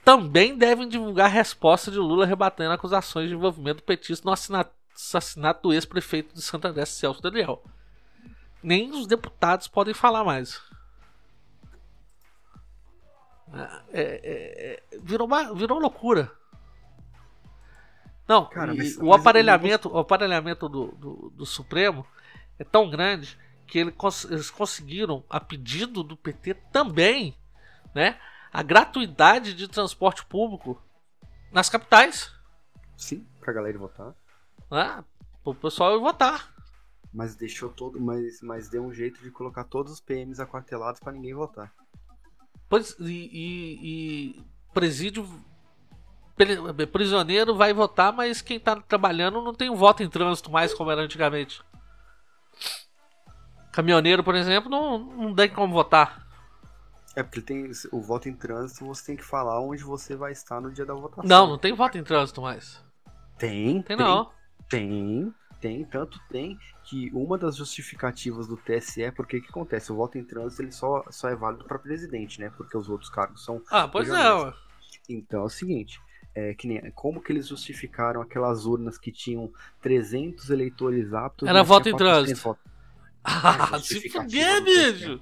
[0.04, 5.64] também devem divulgar a resposta de Lula rebatendo acusações de envolvimento petista no assina- assassinato
[5.64, 7.64] do ex-prefeito de Santo André, Celso Daniel.
[8.62, 10.62] Nem os deputados podem falar mais.
[13.92, 16.32] É, é, é, virou, uma, virou loucura.
[18.28, 22.06] Não, Cara, mas- o mas aparelhamento, o aparelhamento do, do, do Supremo
[22.60, 23.94] é tão grande que ele
[24.30, 27.36] eles conseguiram, a pedido do PT também,
[27.94, 28.20] né,
[28.52, 30.82] a gratuidade de transporte público
[31.52, 32.32] nas capitais,
[32.98, 34.14] Sim, pra galera votar.
[34.72, 35.04] né,
[35.44, 36.54] para o pessoal ir votar.
[37.14, 38.00] Mas deixou todo.
[38.00, 41.74] Mas, mas deu um jeito de colocar todos os PMs aquartelados pra ninguém votar.
[42.68, 43.80] Pois, e, e-
[44.38, 45.28] e presídio
[46.36, 50.92] pri- prisioneiro vai votar, mas quem tá trabalhando não tem voto em trânsito mais como
[50.92, 51.64] era antigamente.
[53.72, 56.28] Caminhoneiro, por exemplo, não, não tem como votar.
[57.16, 60.62] É porque tem o voto em trânsito, você tem que falar onde você vai estar
[60.62, 61.24] no dia da votação.
[61.26, 62.84] Não, não tem voto em trânsito mais.
[63.38, 64.30] Tem, Tem não.
[64.70, 69.92] Tem, tem, tanto tem que uma das justificativas do TSE é porque que acontece?
[69.92, 72.52] O voto em trânsito ele só, só é válido para presidente, né?
[72.56, 73.62] Porque os outros cargos são.
[73.70, 74.12] Ah, pois é.
[74.12, 74.54] Primeiro, ué.
[75.10, 76.00] Então é o seguinte,
[76.36, 81.48] é que nem, como que eles justificaram aquelas urnas que tinham 300 eleitores aptos?
[81.48, 82.44] Era voto em 400 trânsito.
[82.44, 82.69] votos?
[83.32, 85.20] Ah, se fuder, tinha bicho!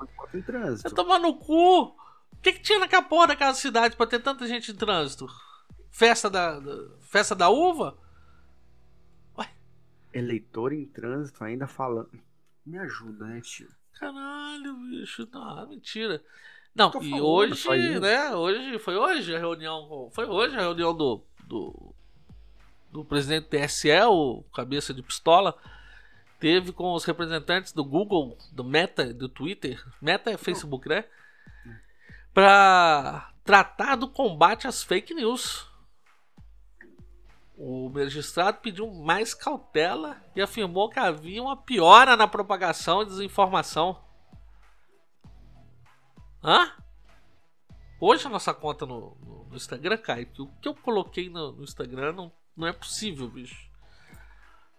[0.84, 1.82] Vai tomar no cu!
[1.84, 1.96] O
[2.42, 5.28] que, que tinha naquela porra daquela cidade pra ter tanta gente em trânsito?
[5.92, 7.98] Festa da, da- festa da uva?
[10.14, 12.10] Eleitor em trânsito ainda falando.
[12.66, 13.68] Me ajuda, né, tio?
[14.00, 15.28] Caralho, bicho.
[15.32, 16.24] Não, mentira.
[16.74, 18.36] Não, e falando, hoje, né?
[18.36, 20.10] Hoje, foi hoje a reunião.
[20.14, 21.22] Foi hoje a reunião do.
[21.46, 21.94] do,
[22.92, 25.56] do presidente do TSE, o cabeça de pistola.
[26.40, 29.84] Teve com os representantes do Google, do Meta, do Twitter.
[30.02, 31.06] Meta é Facebook, né?
[32.34, 35.68] Pra tratar do combate às fake news.
[37.58, 44.00] O magistrado pediu mais cautela e afirmou que havia uma piora na propagação e desinformação.
[46.44, 46.72] Hã?
[48.00, 49.18] Hoje a nossa conta no,
[49.50, 50.30] no- Instagram cai.
[50.38, 53.67] O que eu coloquei no, no Instagram não, não é possível, bicho.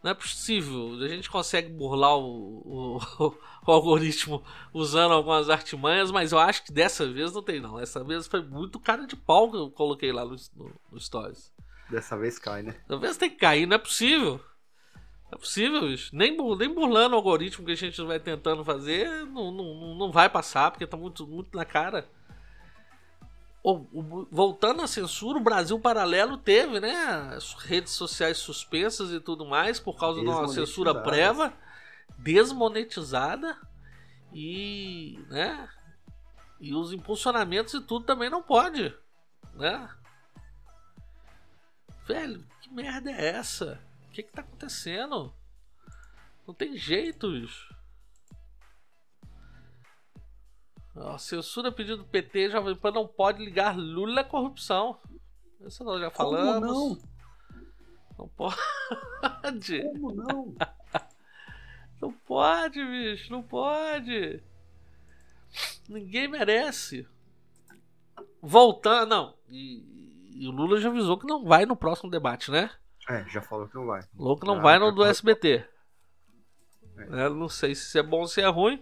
[0.02, 0.94] Não é possível.
[1.02, 3.34] A gente consegue burlar o, o-
[3.66, 7.76] o algoritmo usando algumas artimanhas, mas eu acho que dessa vez não tem, não.
[7.76, 11.52] Dessa vez foi muito cara de pau que eu coloquei lá no, no, no Stories.
[11.90, 12.76] Dessa vez cai, né?
[12.86, 14.40] Talvez tem que cair, não é possível.
[15.30, 16.14] Não é possível, bicho.
[16.14, 20.12] Nem, nem burlando o algoritmo que a gente vai tentando fazer, não, não, não- não
[20.12, 22.08] vai passar, porque tá muito, muito na cara.
[24.30, 26.94] Voltando à censura, o Brasil Paralelo teve, né?
[27.36, 31.52] As redes sociais suspensas e tudo mais, por causa de uma censura prévia,
[32.16, 33.58] desmonetizada
[34.32, 35.68] e, né?
[36.60, 38.94] E os impulsionamentos e tudo também não pode,
[39.54, 39.88] né?
[42.06, 43.78] Velho, que merda é essa?
[44.06, 45.34] O que que tá acontecendo?
[46.46, 47.77] Não tem jeito, bicho.
[51.00, 54.98] Ó, censura pedido do PT, Jovem Pan não pode ligar Lula à corrupção.
[55.60, 56.68] Isso nós já Como falamos.
[56.70, 56.98] não?
[58.18, 59.82] Não pode.
[59.92, 60.54] Como não?
[62.00, 64.40] Não pode, bicho, não pode.
[65.88, 67.08] Ninguém merece.
[68.40, 69.34] Voltando, não.
[69.48, 69.82] E,
[70.32, 72.70] e o Lula já avisou que não vai no próximo debate, né?
[73.08, 74.04] É, já falou que não vai.
[74.16, 75.66] Louco não Ah, vai no do SBT.
[76.98, 78.80] É, não sei se é bom ou se é ruim,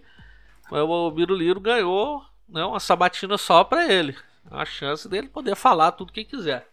[0.69, 4.17] mas o Biruliro ganhou né, uma sabatina só pra ele.
[4.49, 6.69] A chance dele poder falar tudo que quiser.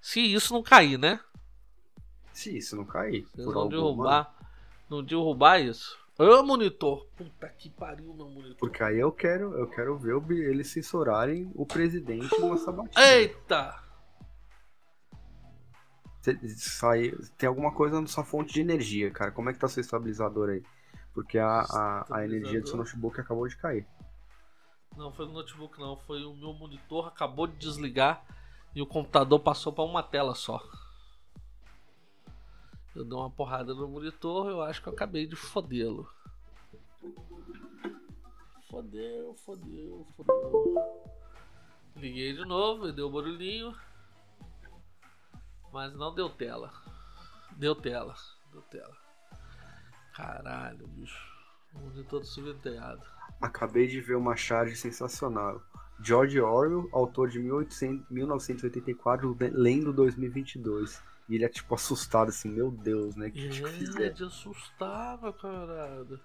[0.00, 1.18] Se isso não cair, né?
[2.32, 3.26] Se isso não cair.
[3.34, 4.34] Se não derrubar,
[4.88, 5.98] não derrubar isso.
[6.18, 7.06] Ô monitor!
[7.16, 8.56] Puta que pariu, meu monitor.
[8.56, 13.04] Porque aí eu quero, eu quero ver o eles censurarem o presidente numa sabatina.
[13.04, 13.82] Eita!
[16.56, 19.30] Sai- tem alguma coisa na sua fonte de energia, cara.
[19.30, 20.62] Como é que tá seu estabilizador aí?
[21.16, 23.86] Porque a, a, a energia do seu notebook acabou de cair.
[24.94, 28.22] Não foi no notebook não, foi o meu monitor acabou de desligar
[28.74, 30.62] e o computador passou pra uma tela só.
[32.94, 36.06] Eu dei uma porrada no monitor, eu acho que eu acabei de fodê-lo.
[38.68, 40.74] Fodeu, fodeu, fodeu.
[41.96, 43.74] Liguei de novo, deu barulhinho.
[45.72, 46.70] Mas não deu tela.
[47.52, 48.14] Deu tela,
[48.52, 49.05] deu tela.
[50.16, 51.22] Caralho, bicho.
[51.74, 53.02] O monitor do subenteiado.
[53.40, 55.60] Acabei de ver uma charge sensacional.
[56.00, 61.02] George Orwell, autor de 1800, 1984, le- lendo 2022.
[61.28, 63.30] E ele é tipo assustado assim, meu Deus, né?
[63.30, 64.14] Que tipo É fizeram?
[64.14, 66.20] de assustar, meu camarada.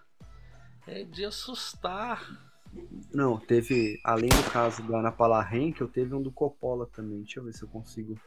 [0.88, 2.24] É de assustar.
[3.14, 7.22] Não, teve, além do caso da Ana Paula Henkel, teve um do Coppola também.
[7.24, 8.18] Deixa eu ver se eu consigo.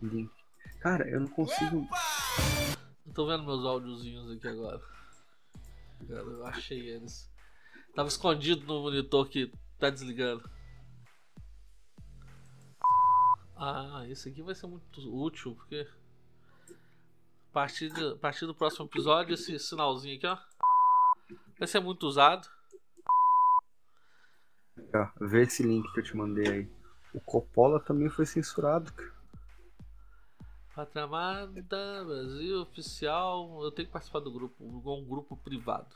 [0.00, 0.30] Link.
[0.80, 1.86] Cara, eu não consigo.
[3.06, 4.80] Eu tô vendo meus áudiozinhos aqui agora.
[6.08, 7.30] Cara, eu achei eles.
[7.94, 10.48] Tava escondido no monitor que tá desligando.
[13.56, 15.88] Ah, esse aqui vai ser muito útil, porque.
[17.50, 20.36] A partir, de- a partir do próximo episódio, esse sinalzinho aqui, ó.
[21.58, 22.46] Vai ser muito usado.
[24.94, 26.70] Ó, vê esse link que eu te mandei aí.
[27.14, 29.15] O Coppola também foi censurado, cara.
[30.76, 33.64] Pátria Amada, Brasil, oficial.
[33.64, 35.86] Eu tenho que participar do grupo, um grupo privado.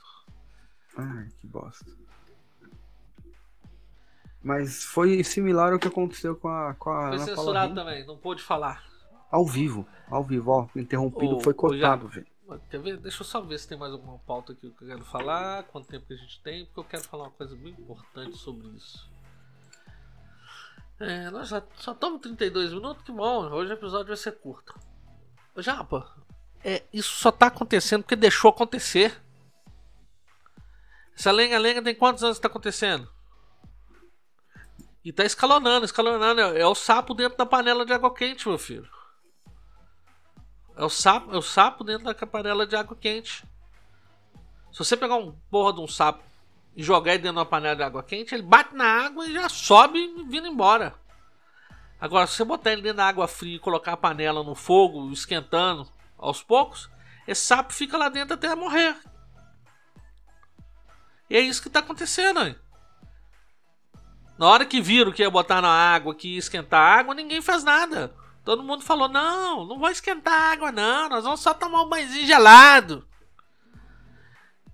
[0.97, 1.85] Ai, que bosta.
[4.41, 8.17] Mas foi similar ao que aconteceu com a, com a Foi Ana censurado também, não
[8.17, 8.83] pôde falar.
[9.29, 10.67] Ao vivo, ao vivo, ó.
[10.75, 12.27] Interrompido, Ô, foi cortado, já- velho.
[12.69, 12.97] Quer ver?
[12.97, 15.87] Deixa eu só ver se tem mais alguma pauta aqui que eu quero falar, quanto
[15.87, 19.07] tempo que a gente tem, porque eu quero falar uma coisa muito importante sobre isso.
[21.01, 24.79] É, nós já só estamos 32 minutos, que bom, hoje o episódio vai ser curto.
[25.57, 26.15] Japa,
[26.63, 29.19] é, isso só tá acontecendo porque deixou acontecer.
[31.17, 33.11] Essa lenga-lenga tem quantos anos que tá acontecendo?
[35.03, 36.39] E tá escalonando, escalonando.
[36.39, 38.87] É, é o sapo dentro da panela de água quente, meu filho.
[40.75, 43.43] É o sapo, é o sapo dentro da panela de água quente.
[44.71, 46.23] Se você pegar um porra de um sapo
[46.75, 49.33] e jogar ele dentro de uma panela de água quente, ele bate na água e
[49.33, 50.95] já sobe vindo embora.
[51.99, 55.11] Agora, se você botar ele dentro da água fria e colocar a panela no fogo,
[55.11, 56.89] esquentando aos poucos,
[57.27, 58.95] esse sapo fica lá dentro até morrer.
[61.29, 62.55] E é isso que tá acontecendo aí.
[64.37, 67.41] Na hora que viram que ia botar na água, que ia esquentar a água, ninguém
[67.41, 68.13] fez nada.
[68.43, 71.09] Todo mundo falou: não, não vai esquentar a água, não.
[71.09, 73.07] Nós vamos só tomar um banhozinho gelado.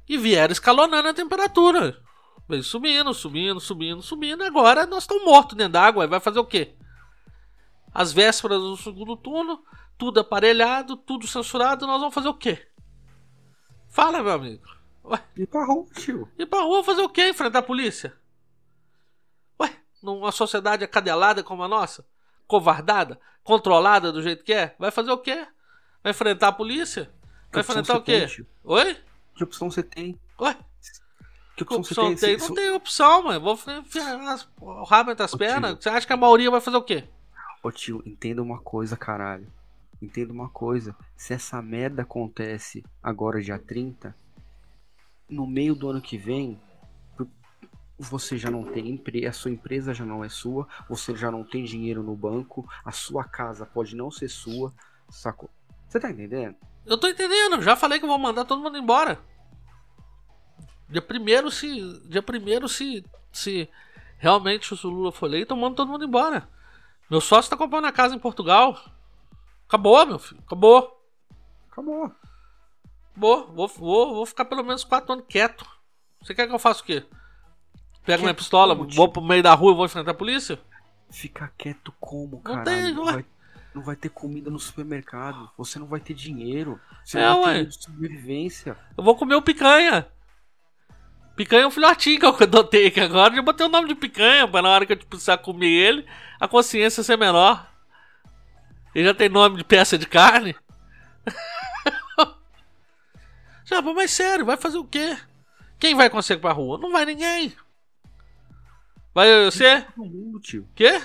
[0.07, 2.01] E vieram escalonando a temperatura.
[2.47, 4.43] Veio subindo, subindo, subindo, subindo.
[4.43, 6.07] Agora nós estamos mortos dentro d'água.
[6.07, 6.75] Vai fazer o quê?
[7.93, 9.63] As vésperas do segundo turno,
[9.97, 11.85] tudo aparelhado, tudo censurado.
[11.85, 12.67] Nós vamos fazer o quê?
[13.89, 14.63] Fala, meu amigo.
[15.03, 15.21] Ué?
[15.35, 16.31] Ir pra rua, tio.
[16.37, 17.29] Ir pra rua fazer o quê?
[17.29, 18.15] Enfrentar a polícia?
[19.59, 22.05] Ué, numa sociedade acadelada como a nossa?
[22.45, 23.19] Covardada?
[23.43, 24.75] Controlada do jeito que é?
[24.79, 25.47] Vai fazer o quê?
[26.03, 27.11] Vai enfrentar a polícia?
[27.51, 28.27] Vai enfrentar o quê?
[28.63, 28.97] Oi?
[29.37, 30.19] Que opção você tem?
[30.41, 30.57] Ué?
[31.55, 32.37] Que opção, que opção você tem?
[32.37, 32.47] tem?
[32.47, 33.39] Não tem opção, mano.
[33.39, 35.71] Vou enfiar o rabo entre as Ô, pernas.
[35.73, 35.83] tio.
[35.83, 37.07] Você acha que a maioria vai fazer o quê?
[37.63, 39.47] Ô tio, entenda uma coisa, caralho.
[40.01, 40.95] Entenda uma coisa.
[41.15, 44.15] Se essa merda acontece agora, dia 30,
[45.29, 46.59] no meio do ano que vem,
[47.97, 51.43] você já não tem empresa, a sua empresa já não é sua, você já não
[51.43, 54.71] tem dinheiro no banco, a sua casa pode não ser sua,
[55.09, 55.49] sacou?
[55.87, 56.55] Você tá entendendo?
[56.87, 57.61] Eu tô entendendo.
[57.61, 59.19] Já falei que vou mandar todo mundo embora.
[60.89, 61.99] Dia primeiro, se.
[62.07, 63.05] Dia primeiro, se.
[63.31, 63.69] Se
[64.17, 66.49] realmente o Lula for eleito, eu mando todo mundo embora.
[67.09, 68.79] Meu sócio tá comprando a casa em Portugal.
[69.67, 70.41] Acabou, meu filho.
[70.45, 71.03] Acabou.
[71.71, 72.05] Acabou.
[73.15, 73.47] Acabou.
[73.53, 75.65] Vou, vou, vou ficar pelo menos quatro anos quieto.
[76.21, 77.05] Você quer que eu faça o quê?
[78.05, 80.59] Pego minha pistola, vou pro meio da rua e vou enfrentar a polícia?
[81.09, 82.65] Fica quieto como, Não caralho?
[82.65, 83.11] tem, não, ué.
[83.13, 83.25] vai,
[83.73, 87.59] não vai ter comida no supermercado, você não vai ter dinheiro, você É, não vai
[87.59, 87.65] ué.
[87.65, 88.77] ter sobrevivência.
[88.97, 90.07] Eu vou comer o picanha.
[91.35, 93.35] Picanha é um filhotinho que eu adotei aqui agora.
[93.35, 96.05] Eu botei o nome de picanha pra na hora que eu precisar comer ele,
[96.39, 97.67] a consciência ser menor.
[98.95, 100.55] Ele já tem nome de peça de carne.
[103.65, 105.17] já, mas sério, vai fazer o quê?
[105.77, 106.79] Quem vai conseguir pra rua?
[106.79, 107.55] Não vai ninguém.
[109.13, 109.81] Vai você?
[109.95, 110.67] Todo mundo, tio.
[110.73, 110.99] Quê?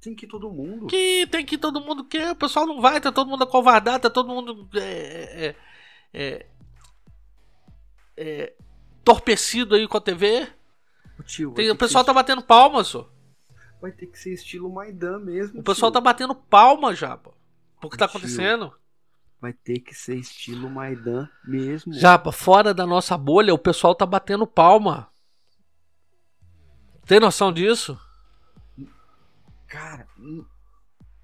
[0.00, 0.86] Tem que ir todo mundo.
[0.86, 4.02] Que tem que ir todo mundo que o pessoal não vai, tá todo mundo acovardado,
[4.02, 5.56] tá todo mundo é, é,
[6.12, 6.46] é,
[8.16, 8.52] é,
[9.04, 10.48] torpecido aí com a TV.
[11.18, 13.10] Ô, tio, Tem- o pessoal tá batendo palma, só.
[13.80, 15.60] Vai ter que ser estilo Maidan mesmo.
[15.60, 16.04] O pessoal tá tio.
[16.04, 17.32] batendo palma já, pô.
[17.80, 18.72] Por que tá acontecendo?
[19.40, 21.92] Vai ter que ser estilo Maidan mesmo.
[21.92, 25.08] Japa, fora da nossa bolha, o pessoal tá batendo palma.
[27.06, 27.98] Tem noção disso?
[29.68, 30.08] Cara,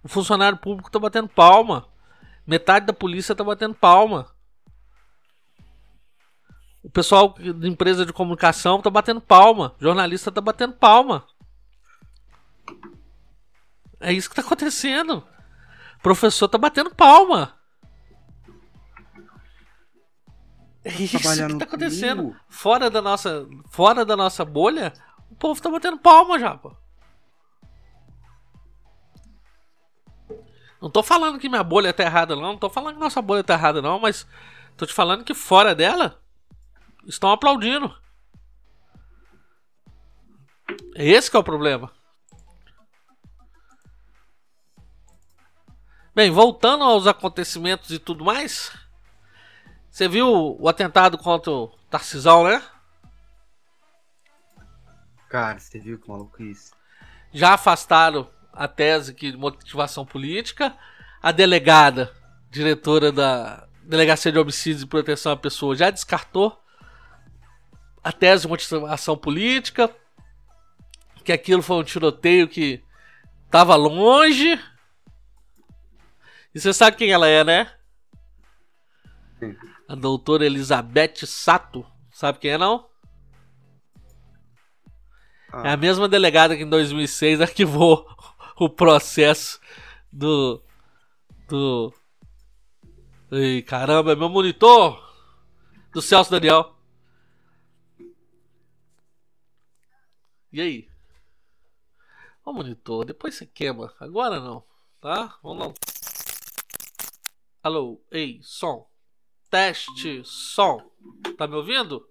[0.03, 1.89] O funcionário público tá batendo palma.
[2.47, 4.31] Metade da polícia tá batendo palma.
[6.83, 9.75] O pessoal de empresa de comunicação tá batendo palma.
[9.81, 11.27] Jornalista tá batendo palma.
[13.99, 15.27] É isso que tá acontecendo.
[15.99, 17.59] O professor tá batendo palma.
[20.85, 22.37] É isso Trabalhar que tá acontecendo.
[22.47, 24.93] Fora da nossa, fora da nossa bolha,
[25.31, 26.77] o povo tá batendo palma já, pô.
[30.85, 32.43] Não tô falando que minha bolha tá errada, não.
[32.43, 33.99] Não tô falando que nossa bolha tá errada, não.
[33.99, 34.27] Mas
[34.77, 36.21] tô te falando que fora dela
[37.07, 37.99] estão aplaudindo.
[40.95, 41.91] Esse que é o problema.
[46.15, 48.71] Bem, voltando aos acontecimentos e tudo mais.
[49.91, 50.29] Você viu
[50.61, 52.63] o atentado contra o Tarcisão, né?
[55.31, 56.75] cara, você viu que maluco isso?
[57.35, 60.77] já afastaram a tese que de motivação política.
[61.23, 62.13] A delegada,
[62.51, 66.59] diretora da Delegacia de Homicídios e Proteção à Pessoa, já descartou
[68.03, 69.91] a tese de motivação política,
[71.25, 72.83] que aquilo foi um tiroteio que
[73.47, 74.61] estava longe.
[76.55, 77.73] E você sabe quem ela é, né?
[79.39, 79.57] Sim.
[79.89, 81.85] A doutora Elizabeth Sato.
[82.13, 82.87] Sabe quem é, não?
[85.63, 88.07] É a mesma delegada que em 2006 arquivou
[88.57, 89.61] o processo
[90.13, 90.63] do.
[91.49, 91.93] Do.
[93.31, 95.03] Ei, caramba, é meu monitor!
[95.93, 96.75] Do Celso Daniel.
[100.53, 100.89] E aí?
[102.45, 103.93] Ô monitor, depois você queima.
[103.99, 104.65] Agora não,
[105.01, 105.39] tá?
[105.43, 105.75] Vamos lá.
[107.63, 108.89] Alô, ei, som.
[109.51, 110.91] Teste, som.
[111.39, 112.09] Tá me ouvindo?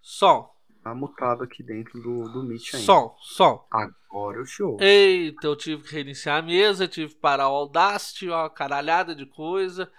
[0.00, 0.53] Som.
[0.84, 2.84] Tá mutado aqui dentro do, do Meet ainda.
[2.84, 3.66] Som, som.
[3.70, 4.84] Agora eu te ouço.
[4.84, 9.24] Eita, eu tive que reiniciar a mesa, tive que parar o Audacity, uma caralhada de
[9.24, 9.90] coisa.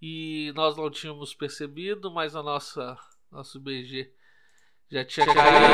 [0.00, 2.98] E nós não tínhamos percebido, mas a nossa
[3.32, 4.12] nosso BG
[4.90, 5.66] já tinha caído.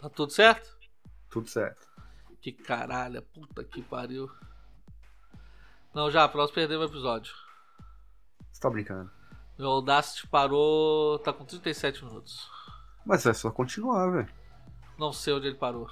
[0.00, 0.76] Tá tudo certo?
[1.30, 1.86] Tudo certo.
[2.40, 4.28] Que caralho, puta que pariu.
[5.96, 7.34] Não, já, nós perdemos o episódio.
[8.52, 9.10] Você tá brincando.
[9.58, 11.18] Meu Audacity parou.
[11.20, 12.46] tá com 37 minutos.
[13.06, 14.28] Mas é só continuar, velho.
[14.98, 15.88] Não sei onde ele parou.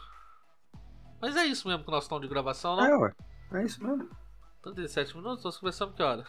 [1.22, 2.84] Mas é isso mesmo que nós estamos de gravação, não?
[2.84, 3.14] É, ué.
[3.54, 4.10] É isso mesmo.
[4.62, 5.42] 37 minutos?
[5.42, 6.26] Nós começamos que hora?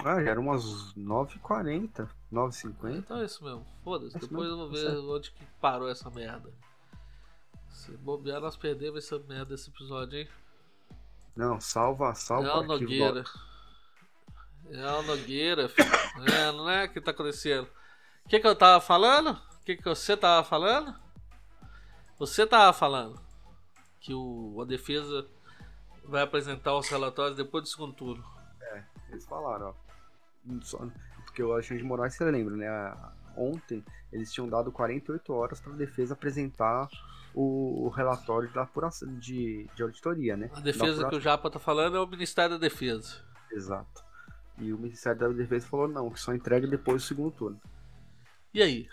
[0.00, 2.96] Ah, já era umas 9h40, 9h50.
[2.96, 3.64] Então é isso mesmo.
[3.84, 4.16] Foda-se.
[4.16, 5.12] É Depois eu mesmo, vou tá ver certo.
[5.12, 6.52] onde que parou essa merda.
[7.68, 10.28] Se bobear, nós perdemos essa merda desse episódio, hein?
[11.36, 13.22] Não, salva, salva É o Nogueira.
[13.22, 15.88] do- É o Nogueira, filho.
[16.32, 17.68] É, não é o que tá acontecendo.
[18.24, 19.30] O que que eu tava falando?
[19.30, 20.94] O que que você tava falando?
[22.18, 23.20] Você tava falando
[24.00, 25.26] que o, a defesa
[26.04, 28.24] vai apresentar os relatórios depois do segundo turno.
[29.10, 30.60] Eles falaram, ó.
[30.62, 30.80] Só-
[31.24, 32.96] Porque o Alexandre de Moraes, você lembra, né?
[33.36, 36.88] Ontem eles tinham dado 48 horas para a defesa apresentar
[37.36, 40.50] o, relatório da apuração de, de auditoria, né?
[40.54, 43.22] A defesa que o Japa tá falando é o Ministério da Defesa.
[43.52, 44.04] Exato.
[44.58, 47.60] E o Ministério da Defesa falou não, que só entrega depois do segundo turno.
[48.54, 48.88] E aí?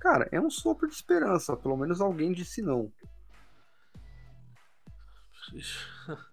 [0.00, 1.54] Cara, é um sopro de esperança.
[1.54, 2.90] Pelo menos alguém disse não.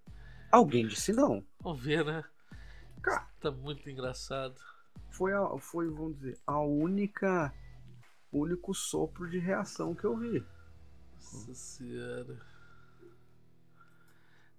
[0.51, 1.45] Alguém disse não.
[1.61, 2.23] Vamos ver, né?
[3.01, 3.27] Cara.
[3.39, 4.55] Tá muito engraçado.
[5.11, 7.53] Foi, a, foi, vamos dizer, a única.
[8.31, 10.43] Único sopro de reação que eu vi.
[11.15, 12.39] Nossa senhora.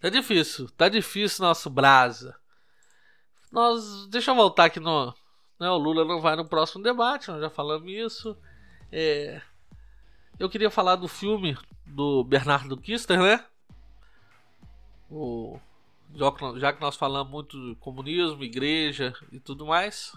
[0.01, 2.39] Tá difícil, tá difícil nosso brasa.
[3.53, 5.15] Nós, deixa eu voltar aqui no,
[5.59, 8.37] né, o Lula não vai no próximo debate, nós já falamos isso.
[8.91, 9.43] É,
[10.39, 13.45] eu queria falar do filme do Bernardo Kister, né?
[15.11, 15.61] O,
[16.57, 20.13] já que nós falamos muito de comunismo, igreja e tudo mais.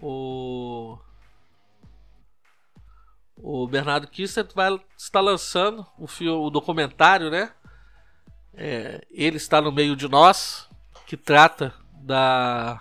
[0.00, 0.98] O
[3.46, 7.52] o Bernardo Kister vai estar lançando o filme, o documentário, né?
[8.54, 10.66] É, ele está no meio de nós,
[11.06, 12.80] que trata da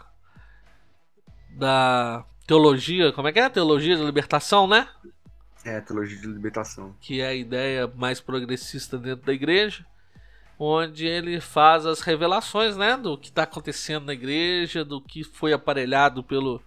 [1.50, 3.50] da teologia, como é que é?
[3.50, 4.88] Teologia da libertação, né?
[5.66, 6.96] É, teologia de libertação.
[7.02, 9.86] Que é a ideia mais progressista dentro da igreja,
[10.58, 15.52] onde ele faz as revelações, né, do que está acontecendo na igreja, do que foi
[15.52, 16.64] aparelhado pelo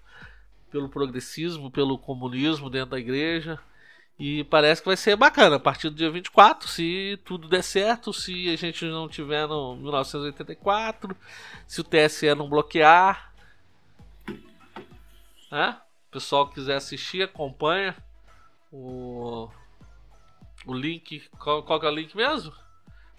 [0.71, 3.59] pelo progressismo, pelo comunismo dentro da igreja.
[4.19, 8.15] E parece que vai ser bacana a partir do dia 24, se tudo der certo,
[8.15, 11.15] se a gente não tiver no 1984,
[11.67, 13.35] se o TSE não bloquear.
[15.51, 15.79] Né?
[16.09, 17.95] O pessoal que quiser assistir, acompanha.
[18.73, 19.51] O,
[20.65, 21.29] o link.
[21.39, 22.55] Qual, qual é o link mesmo?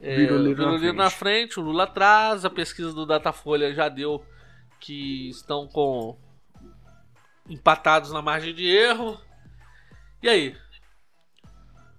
[0.00, 2.44] É, Biruliro o Biruliro na na frente, o Lula atrás.
[2.44, 4.24] A pesquisa do Datafolha já deu
[4.80, 6.16] que estão com
[7.48, 9.20] empatados na margem de erro.
[10.22, 10.56] E aí?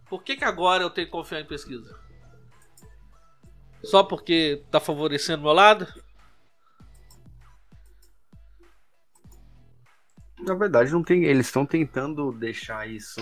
[0.10, 2.00] Por que, que agora eu tenho que confiar em pesquisa?
[3.84, 5.88] Só porque tá favorecendo meu lado?
[10.40, 11.26] Na verdade, não tem.
[11.26, 13.20] Eles estão tentando deixar isso.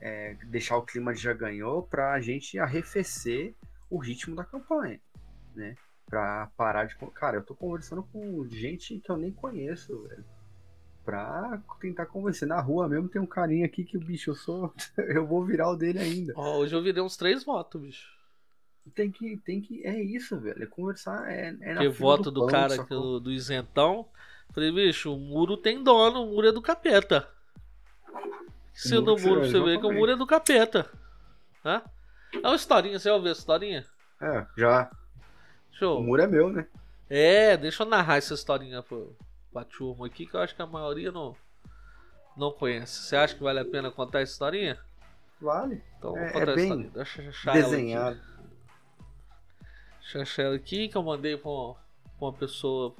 [0.00, 3.54] é, deixar o clima de já ganhou pra gente arrefecer
[3.88, 5.00] o ritmo da campanha,
[5.54, 5.74] né?
[6.06, 6.96] Pra parar de.
[7.14, 10.24] Cara, eu tô conversando com gente que eu nem conheço, velho.
[11.04, 12.46] Pra tentar convencer.
[12.48, 14.72] Na rua mesmo tem um carinha aqui que bicho eu sou.
[14.98, 16.32] Eu vou virar o dele ainda.
[16.36, 18.19] Ó, hoje eu virei uns três votos, bicho.
[18.94, 19.36] Tem que.
[19.38, 19.86] Tem que.
[19.86, 20.62] É isso, velho.
[20.62, 21.30] É conversar.
[21.30, 24.06] É, é na Que voto do pão, cara que- do, do isentão.
[24.52, 27.28] Falei, bicho, o muro tem dono, o muro é do capeta.
[28.74, 30.90] Se muro no que você- muro você ver que o muro é do capeta.
[31.64, 31.82] Hã?
[32.32, 33.84] É uma historinha, você vai ouvir a historinha?
[34.20, 34.90] É, já.
[35.80, 35.98] Eu...
[35.98, 36.66] O muro é meu, né?
[37.08, 39.16] É, deixa eu narrar essa historinha pro,
[39.52, 41.34] pra turma aqui, que eu acho que a maioria não,
[42.36, 43.02] não conhece.
[43.02, 44.78] Você acha que vale a pena contar essa historinha?
[45.40, 45.82] Vale.
[45.98, 46.90] Então, É- vou contar é a bem historinha.
[46.94, 47.76] Deixa eu achar ela
[48.12, 48.20] aqui.
[50.10, 52.96] Deixa eu achar aqui, que eu mandei pra uma, pra uma pessoa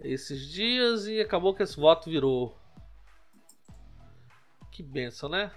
[0.00, 2.56] esses dias e acabou que esse voto virou.
[4.70, 5.52] Que benção, né?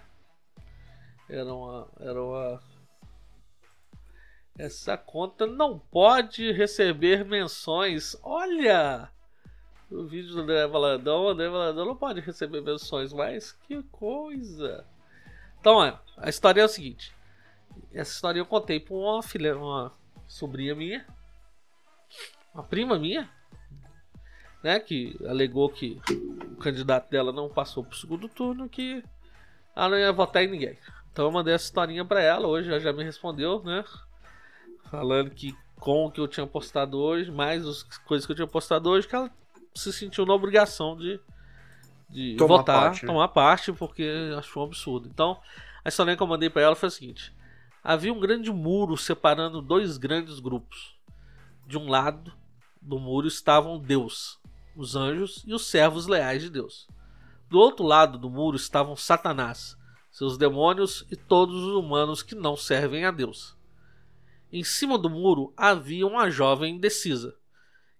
[1.30, 1.88] Era uma.
[2.02, 2.62] Era uma.
[4.58, 8.18] Essa conta não pode receber menções.
[8.22, 9.10] Olha!
[9.90, 14.86] O vídeo do André Valadão, o André Valadão não pode receber menções, mas que coisa!
[15.62, 17.16] Então, a história é o seguinte.
[17.94, 19.94] Essa história eu contei pra uma filha, uma
[20.28, 21.06] sobrinha minha,
[22.54, 23.30] uma prima minha,
[24.64, 26.02] né, que alegou que
[26.52, 29.04] o candidato dela não passou pro segundo turno, que
[29.76, 30.78] ela não ia votar em ninguém.
[31.12, 33.84] Então eu mandei essa historinha pra ela, hoje ela já me respondeu, né,
[34.90, 38.48] falando que com o que eu tinha postado hoje, mais as coisas que eu tinha
[38.48, 39.30] postado hoje, que ela
[39.74, 41.20] se sentiu na obrigação de,
[42.10, 43.08] de Tomar votar, parte, né?
[43.08, 45.10] tomar parte, porque achou um absurdo.
[45.12, 45.40] Então,
[45.84, 47.36] a historinha que eu mandei pra ela foi a seguinte:
[47.88, 50.98] havia um grande muro separando dois grandes grupos.
[51.68, 52.34] De um lado
[52.82, 54.40] do muro estavam Deus,
[54.76, 56.88] os anjos e os servos leais de Deus.
[57.48, 59.78] Do outro lado do muro estavam Satanás,
[60.10, 63.56] seus demônios e todos os humanos que não servem a Deus.
[64.52, 67.38] Em cima do muro havia uma jovem indecisa,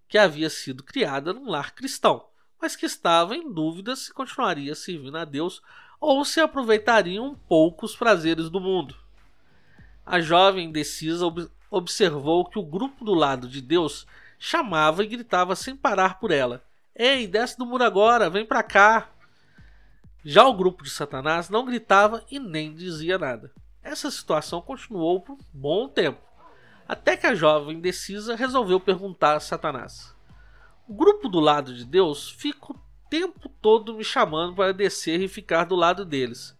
[0.08, 2.26] que havia sido criada num lar cristão,
[2.60, 5.62] mas que estava em dúvida se continuaria servindo a Deus
[6.00, 9.05] ou se aproveitaria um pouco os prazeres do mundo.
[10.06, 14.06] A jovem indecisa ob- observou que o grupo do lado de Deus
[14.38, 19.10] chamava e gritava sem parar por ela: Ei, desce do muro agora, vem pra cá!
[20.24, 23.50] Já o grupo de Satanás não gritava e nem dizia nada.
[23.82, 26.20] Essa situação continuou por um bom tempo,
[26.88, 30.14] até que a jovem indecisa resolveu perguntar a Satanás:
[30.88, 32.80] O grupo do lado de Deus fica o
[33.10, 36.55] tempo todo me chamando para descer e ficar do lado deles.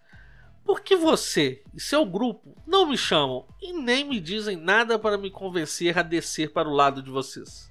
[0.67, 5.17] Por que você e seu grupo não me chamam e nem me dizem nada para
[5.17, 7.71] me convencer a descer para o lado de vocês?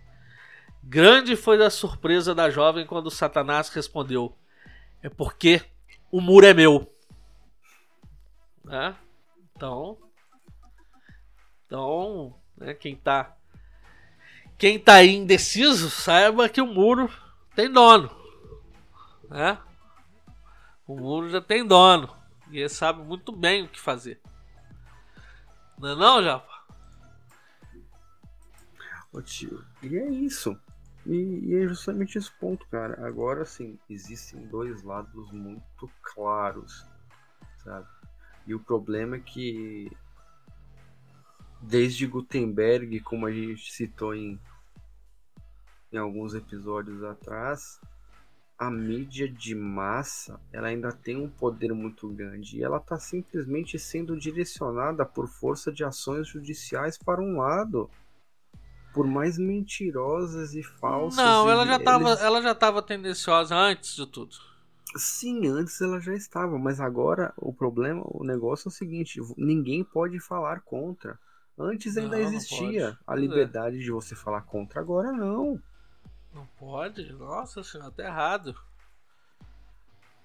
[0.81, 4.33] Grande foi a surpresa da jovem quando Satanás respondeu:
[5.03, 5.61] É porque
[6.09, 6.89] o muro é meu.
[8.63, 8.95] Né?
[9.53, 9.97] Então,
[11.65, 13.35] então, né, quem tá
[14.57, 17.11] quem tá aí indeciso, saiba que o muro
[17.53, 18.09] tem dono,
[19.29, 19.57] né?
[20.87, 24.19] O muro já tem dono e sabe muito bem o que fazer.
[25.77, 26.65] Não é não, Japa?
[29.11, 30.59] Ô tio, e é isso.
[31.05, 33.05] E, e é justamente esse ponto, cara.
[33.05, 36.85] Agora sim, existem dois lados muito claros,
[37.63, 37.87] sabe?
[38.47, 39.91] E o problema é que
[41.61, 44.39] desde Gutenberg, como a gente citou em,
[45.91, 47.79] em alguns episódios atrás,
[48.57, 53.77] a mídia de massa ela ainda tem um poder muito grande e ela está simplesmente
[53.79, 57.89] sendo direcionada por força de ações judiciais para um lado
[58.93, 61.23] por mais mentirosas e falsas.
[61.23, 64.35] Não, ela já tava, eles- ela já tava tendenciosa antes de tudo.
[64.97, 69.83] Sim, antes ela já estava, mas agora o problema, o negócio é o seguinte: ninguém
[69.83, 71.19] pode falar contra.
[71.57, 72.97] Antes ainda Não, não existia pode.
[73.07, 73.17] a é.
[73.21, 75.61] liberdade de você falar contra, agora não.
[76.35, 77.11] Não pode?
[77.13, 78.53] Nossa senhora, tá errado.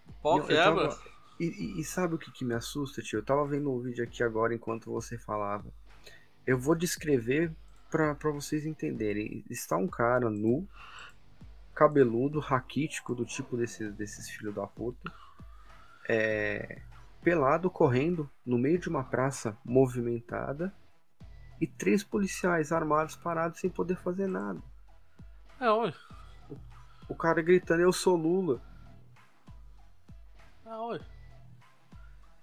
[0.09, 0.89] O pau quebra.
[0.89, 3.21] tava- E, e- e sabe o que, que me assusta, tio?
[3.21, 5.73] Eu tava vendo um vídeo aqui agora enquanto você falava.
[6.47, 7.51] Eu vou descrever
[7.91, 9.43] pra pra vocês entenderem.
[9.49, 10.69] Está um cara nu,
[11.75, 15.11] cabeludo, raquítico, do tipo desses, desses filhos da puta,
[16.09, 16.83] é,
[17.23, 20.75] pelado, correndo no meio de uma praça movimentada
[21.61, 24.61] e três policiais armados parados sem poder fazer nada.
[25.61, 25.93] É, oi.
[27.07, 28.63] O cara gritando, eu sou Lula.
[30.65, 31.01] É, oi.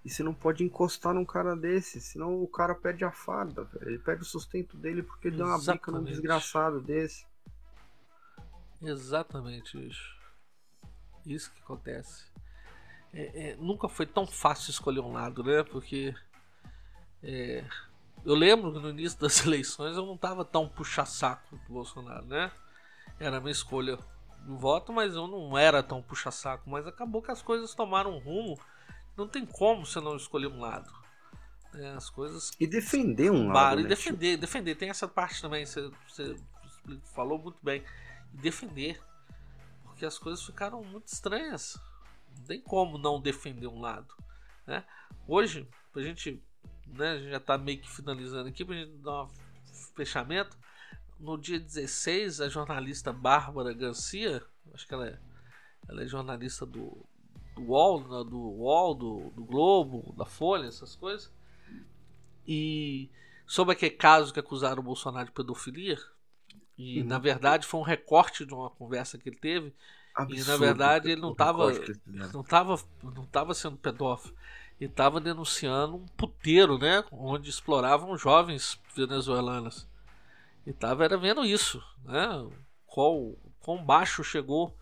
[0.04, 3.88] E você não pode encostar num cara desse, senão o cara perde a farda, velho.
[3.88, 6.10] Ele perde o sustento dele porque ele deu uma bica num Exatamente.
[6.12, 7.26] desgraçado desse.
[8.80, 10.16] Exatamente isso.
[11.26, 12.24] Isso que acontece.
[13.12, 15.64] É, é, nunca foi tão fácil escolher um lado, né?
[15.64, 16.14] Porque
[17.22, 17.64] é,
[18.24, 22.52] eu lembro que no início das eleições eu não tava tão puxa-saco do Bolsonaro, né?
[23.18, 26.68] Era a minha escolha de voto, mas eu não era tão puxa-saco.
[26.70, 28.58] Mas acabou que as coisas tomaram um rumo.
[29.16, 30.90] Não tem como você não escolher um lado.
[31.72, 31.94] né?
[31.96, 33.80] as coisas E defender um lado.
[33.80, 34.74] e né, defender, defender.
[34.76, 36.36] Tem essa parte também, você, você
[37.14, 37.82] falou muito bem.
[38.32, 39.00] E defender.
[39.84, 41.76] Porque as coisas ficaram muito estranhas.
[42.36, 44.14] Não tem como não defender um lado.
[44.66, 44.84] Né?
[45.26, 46.40] Hoje, pra gente,
[46.86, 49.28] né, a gente já tá meio que finalizando aqui, pra gente dar um
[49.96, 50.56] fechamento.
[51.18, 54.42] No dia 16, a jornalista Bárbara Garcia,
[54.72, 55.18] acho que ela é,
[55.88, 57.04] ela é jornalista do,
[57.56, 61.32] do UOL, né, do UOL, do, do Globo, da Folha, essas coisas.
[62.46, 63.10] E
[63.46, 65.98] sobre aquele caso que acusaram o Bolsonaro de pedofilia,
[66.76, 67.08] e Uhum.
[67.08, 71.10] na verdade foi um recorte de uma conversa que ele teve, e na Absurdo verdade
[71.10, 72.30] ele não estava fizeram.
[72.32, 74.34] não tava, não tava sendo pedófilo.
[74.80, 77.04] Ele estava denunciando um puteiro, né?
[77.10, 79.88] Onde exploravam jovens venezuelanas.
[80.68, 82.46] E estava era vendo isso, né?
[82.84, 84.76] Qual, quão baixo chegou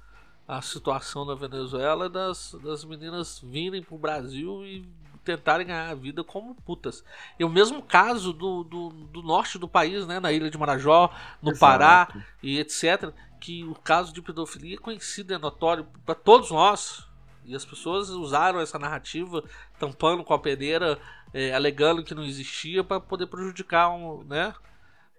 [0.46, 4.84] a situação na Venezuela das, das meninas virem para o Brasil e
[5.24, 7.04] tentarem ganhar a vida como putas.
[7.38, 10.18] E o mesmo caso do, do, do norte do país, né?
[10.18, 11.08] Na ilha de Marajó,
[11.40, 11.60] no Exato.
[11.60, 12.08] Pará
[12.42, 13.12] e etc.
[13.40, 17.06] Que o caso de pedofilia é conhecido, é notório para todos nós.
[17.44, 19.44] E as pessoas usaram essa narrativa,
[19.78, 20.98] tampando com a peneira,
[21.32, 24.52] eh, alegando que não existia, para poder prejudicar, um, né?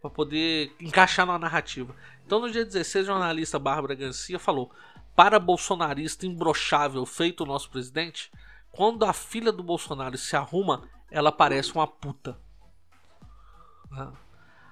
[0.01, 1.95] Para poder encaixar na narrativa.
[2.25, 4.71] Então, no dia 16, a jornalista Bárbara Garcia falou:
[5.15, 8.31] Para bolsonarista imbrochável feito o nosso presidente,
[8.71, 12.37] quando a filha do Bolsonaro se arruma, ela parece uma puta.
[13.89, 14.11] Né?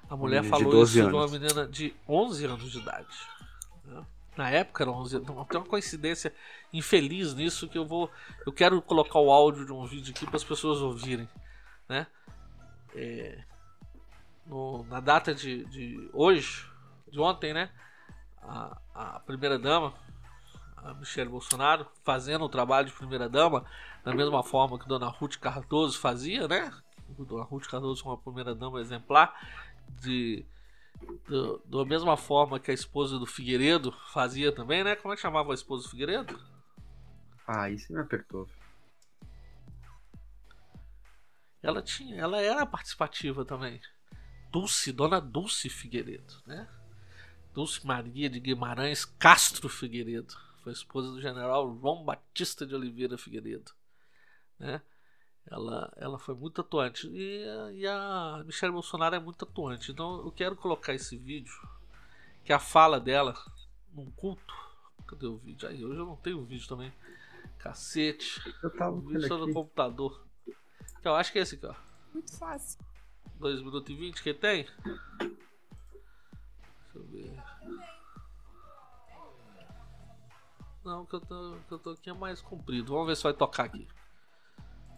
[0.09, 3.17] A mulher Menina falou 12 isso de uma menina de 11 anos de idade.
[3.85, 4.05] né?
[4.37, 5.27] Na época era 11 anos.
[5.47, 6.33] Tem uma coincidência
[6.71, 8.11] infeliz nisso que eu vou.
[8.45, 11.27] Eu quero colocar o áudio de um vídeo aqui para as pessoas ouvirem.
[11.87, 12.05] Né?
[12.93, 13.43] É,
[14.45, 16.65] no- na data de, de hoje,
[17.11, 17.69] de ontem, né?
[18.41, 19.93] A, a primeira dama,
[20.77, 23.65] a Michelle Bolsonaro, fazendo o trabalho de primeira dama,
[24.03, 26.71] da mesma forma que Dona Ruth Cardoso fazia, né?
[27.19, 29.33] Dona Ruth Cardoso foi uma primeira dama exemplar,
[30.01, 30.45] de,
[31.27, 34.95] do- da mesma forma que a esposa do Figueiredo fazia também, né?
[34.95, 36.39] Como é que chamava a esposa do Figueiredo?
[37.47, 38.47] Ah, isso me apertou.
[41.61, 43.81] ela tinha, ela era participativa também.
[44.55, 46.65] Dulce, Dona Dulce Figueiredo, né?
[47.53, 50.33] Dulce Maria de Guimarães Castro Figueiredo,
[50.63, 53.73] foi esposa do general João Batista de Oliveira Figueiredo,
[54.57, 54.81] né?
[55.45, 57.43] Ela, ela foi muito atuante e,
[57.73, 59.91] e a Michelle Bolsonaro é muito atuante.
[59.91, 61.53] Então eu quero colocar esse vídeo,
[62.45, 63.35] que é a fala dela
[63.93, 64.55] num culto.
[65.05, 65.67] Cadê o vídeo?
[65.67, 66.93] Aí hoje eu não tenho vídeo também.
[67.59, 68.41] Cacete.
[68.63, 70.25] Eu tava O vídeo tá no computador.
[71.03, 71.75] Eu acho que é esse aqui, ó.
[72.13, 72.79] Muito fácil.
[73.39, 74.63] 2 minutos e 20 que tem?
[74.63, 75.35] Deixa
[76.95, 77.43] eu ver.
[80.83, 82.93] Não, que eu tô, que eu tô aqui é mais comprido.
[82.93, 83.87] Vamos ver se vai tocar aqui.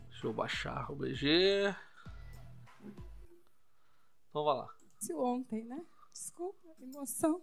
[0.09, 1.73] Deixa eu baixar o BG.
[4.29, 4.73] Então vai lá.
[5.13, 5.85] Ontem, né?
[6.11, 7.41] Desculpa, emoção.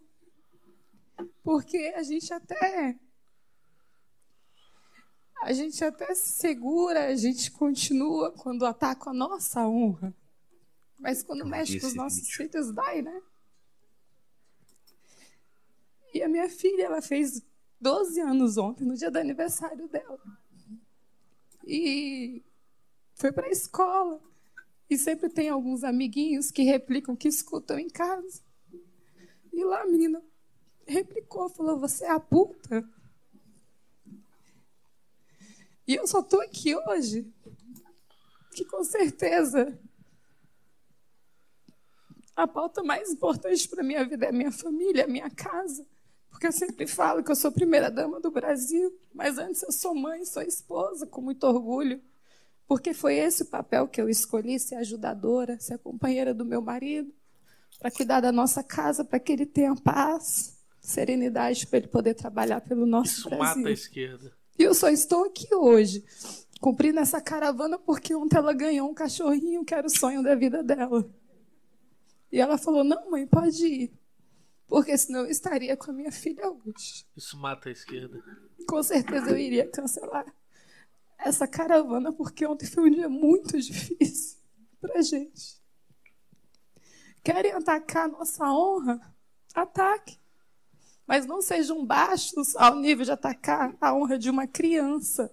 [1.43, 2.99] Porque a gente até.
[5.43, 10.15] A gente até se segura, a gente continua quando ataca a nossa honra.
[11.05, 12.37] Mas quando Eu mexe com os nossos vídeo.
[12.51, 13.23] filhos, dói, né?
[16.15, 17.43] E a minha filha, ela fez
[17.79, 20.19] 12 anos ontem, no dia do aniversário dela.
[21.67, 22.43] E
[23.17, 24.19] foi para a escola.
[24.89, 28.43] E sempre tem alguns amiguinhos que replicam, que escutam em casa.
[29.53, 30.25] E lá a menina
[30.87, 32.83] replicou, falou: Você é a puta?
[35.87, 37.31] E eu só tô aqui hoje,
[38.55, 39.79] que com certeza
[42.37, 45.87] a pauta mais importante para minha vida é a minha família, a minha casa.
[46.31, 49.95] Porque eu sempre falo que eu sou primeira dama do Brasil, mas antes eu sou
[49.95, 52.01] mãe, sou esposa, com muito orgulho.
[52.67, 57.13] Porque foi esse o papel que eu escolhi, ser ajudadora, ser companheira do meu marido,
[57.79, 62.61] para cuidar da nossa casa, para que ele tenha paz, serenidade, para ele poder trabalhar
[62.63, 63.57] pelo nosso Isso Brasil.
[63.57, 64.33] mata a esquerda.
[64.59, 66.05] E eu só estou aqui hoje,
[66.61, 70.63] cumprindo essa caravana porque ontem ela ganhou um cachorrinho que era o sonho da vida
[70.63, 71.09] dela.
[72.35, 73.93] E ela falou: Não, mãe, pode ir.
[74.67, 77.07] Porque senão eu estaria com a minha filha hoje.
[77.17, 78.21] Isso mata a esquerda.
[78.67, 80.27] Com certeza eu iria cancelar
[81.17, 84.41] essa caravana, porque ontem foi um dia muito difícil
[84.81, 85.63] pra gente.
[87.23, 89.01] Querem atacar nossa honra?
[89.55, 90.19] Ataque.
[91.07, 95.31] Mas não sejam baixos ao nível de atacar a honra de uma criança.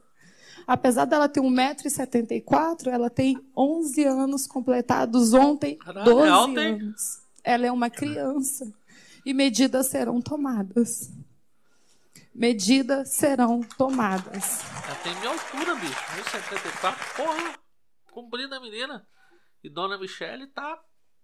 [0.68, 6.74] Apesar dela ter 1,74m, ela tem 11 anos completados ontem, Caralho, 12 é hein?
[6.82, 7.22] anos.
[7.44, 8.72] Ela é uma criança.
[9.26, 11.12] E medidas serão tomadas.
[12.34, 14.62] Medidas serão tomadas.
[14.86, 15.94] Ela tem minha altura, bicho.
[15.94, 17.16] 1,74.
[17.16, 17.60] Porra.
[18.12, 19.06] Comprida a menina.
[19.64, 20.80] E Dona Michele tá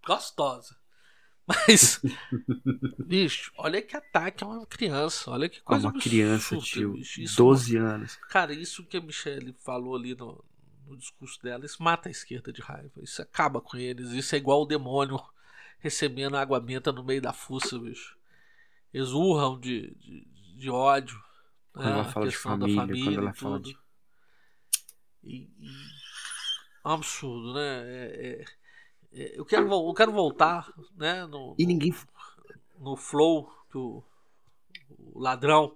[0.05, 0.75] gostosa.
[1.47, 2.01] Mas,
[3.05, 5.31] bicho, olha que ataque a uma criança.
[5.31, 6.93] Olha que É coisa uma criança, tio.
[6.93, 7.21] bicho.
[7.21, 8.17] Isso- 12 anos.
[8.29, 10.43] Cara, isso que a Michelle falou ali no,
[10.85, 12.91] no discurso dela, isso mata a esquerda de raiva.
[13.01, 14.11] Isso acaba com eles.
[14.11, 15.19] Isso é igual o demônio
[15.79, 18.17] recebendo água benta no meio da fuça, bicho.
[18.93, 20.25] Eles urram de, de,
[20.57, 21.21] de ódio.
[21.71, 21.91] Quando né?
[21.91, 23.69] ela A fala de questão da família, família quando ela e fala tudo.
[23.69, 23.77] de-
[25.23, 25.67] E, e...
[26.83, 27.61] É um absurdo, né?
[27.61, 28.45] É- é- é-
[29.11, 31.25] eu, quero, eu quero voltar, né?
[31.25, 31.93] No, E ninguém.
[32.79, 34.03] no flow que o,
[35.13, 35.75] o ladrão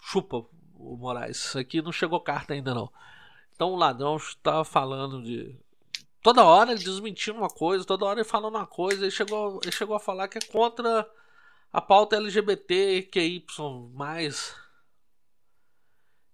[0.00, 1.56] chupa o Moraes.
[1.56, 2.90] Aqui não chegou carta ainda não.
[3.54, 5.56] Então o ladrão estava falando de.
[6.22, 9.02] Toda hora ele desmentindo uma coisa, toda hora ele falando uma coisa.
[9.02, 11.08] Ele chegou, ele chegou a falar que é contra
[11.72, 13.44] a pauta LGBT, QY.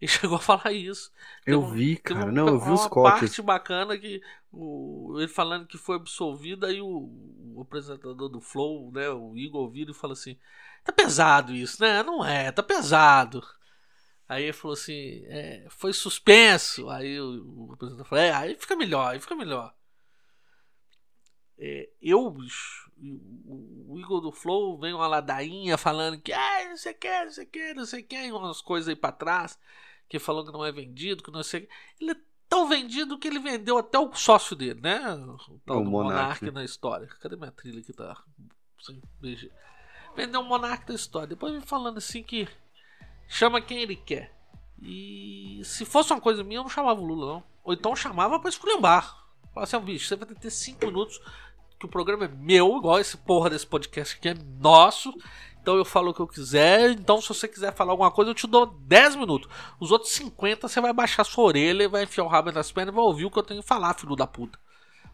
[0.00, 1.12] Ele chegou a falar isso.
[1.46, 2.24] Eu um- vi, teve cara.
[2.24, 3.36] um- Não, eu vi os uma cortes.
[3.36, 4.22] parte bacana que
[4.52, 7.10] o, ele falando que foi absolvido, aí o,
[7.56, 10.38] o apresentador do Flow, né, o Igor vira e fala assim:
[10.84, 12.02] tá pesado isso, né?
[12.02, 13.42] Não é, tá pesado.
[14.28, 16.88] Aí ele falou assim: é, foi suspenso.
[16.90, 19.74] Aí o, o apresentador falou: é, aí fica melhor, aí fica melhor.
[21.58, 26.76] É, eu, bicho, o, o Igor do Flow vem uma ladainha falando que ah, não
[26.76, 29.12] sei o que, não sei o que, não sei o que, umas coisas aí pra
[29.12, 29.58] trás,
[30.14, 31.68] que falou que não é vendido, que não sei que.
[32.00, 32.16] Ele é
[32.48, 35.00] tão vendido que ele vendeu até o sócio dele, né?
[35.48, 36.50] O tal O do Monark, né?
[36.52, 37.08] na história.
[37.20, 38.22] Cadê minha trilha que tá?
[38.80, 39.50] Sem BG.
[40.16, 41.26] Vendeu o Monark da história.
[41.26, 42.46] Depois vem falando assim que
[43.26, 44.32] chama quem ele quer.
[44.80, 47.44] E se fosse uma coisa minha, eu não chamava o Lula, não.
[47.64, 49.26] Ou então chamava pra esculhambar.
[49.52, 51.20] Fala assim, bicho, você vai ter que 5 minutos,
[51.78, 55.12] que o programa é meu, igual esse porra desse podcast aqui é nosso.
[55.64, 56.90] Então eu falo o que eu quiser.
[56.90, 59.48] Então, se você quiser falar alguma coisa, eu te dou 10 minutos.
[59.80, 62.96] Os outros 50 você vai baixar sua orelha, vai enfiar o rabo nas pernas e
[62.96, 64.58] vai ouvir o que eu tenho que falar, filho da puta.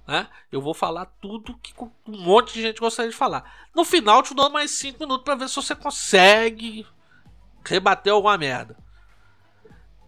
[0.08, 0.28] Né?
[0.50, 3.68] Eu vou falar tudo que um monte de gente gostaria de falar.
[3.72, 6.84] No final, eu te dou mais 5 minutos pra ver se você consegue
[7.64, 8.76] rebater alguma merda.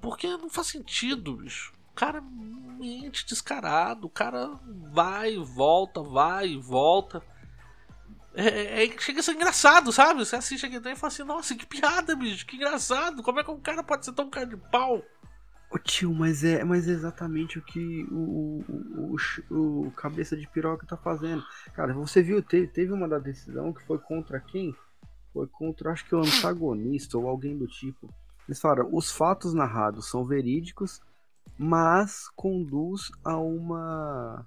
[0.01, 1.73] Porque não faz sentido, bicho.
[1.93, 4.09] O cara mente descarado.
[4.09, 4.59] O cara
[4.93, 7.23] vai e volta, vai e volta.
[8.35, 10.25] É, é- chega a ser engraçado, sabe?
[10.25, 13.23] Você assiste aqui e fala assim: Nossa, que piada, bicho, que engraçado.
[13.23, 15.03] Como é que um cara pode ser tão cara de pau?
[15.71, 19.17] Ô tio, mas é, mas é exatamente o que o, o,
[19.51, 21.43] o, o cabeça de piroca tá fazendo.
[21.73, 24.75] Cara, você viu, teve, teve uma da decisão que foi contra quem?
[25.33, 28.13] Foi contra, acho que o antagonista ou alguém do tipo.
[28.47, 31.01] Eles falaram, os fatos narrados são verídicos,
[31.57, 34.47] mas conduz a uma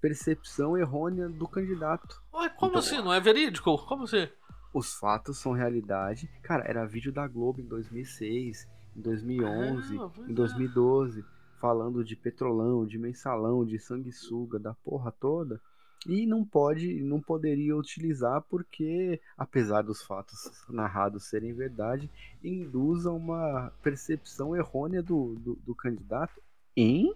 [0.00, 2.22] percepção errônea do candidato.
[2.32, 2.98] Ué, como Então, assim?
[2.98, 3.76] Não é verídico?
[3.86, 4.28] Como assim?
[4.72, 6.28] Os fatos são realidade.
[6.42, 10.34] Cara, era vídeo da Globo em 2006, em 2011, Ah, em é.
[10.34, 11.24] 2012,
[11.60, 15.60] falando de petrolão, de mensalão, de sanguessuga, da porra toda.
[16.06, 22.08] E não pode, não poderia utilizar porque, apesar dos fatos narrados serem verdade,
[22.42, 26.40] induz a uma percepção errônea do, do, do candidato
[26.76, 27.12] em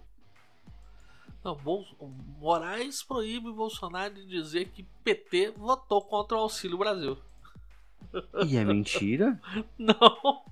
[1.43, 1.85] Não, Bol-
[2.39, 7.17] Moraes proíbe Bolsonaro de dizer que PT votou contra o Auxílio Brasil.
[8.47, 9.39] E é mentira?
[9.77, 10.43] Não.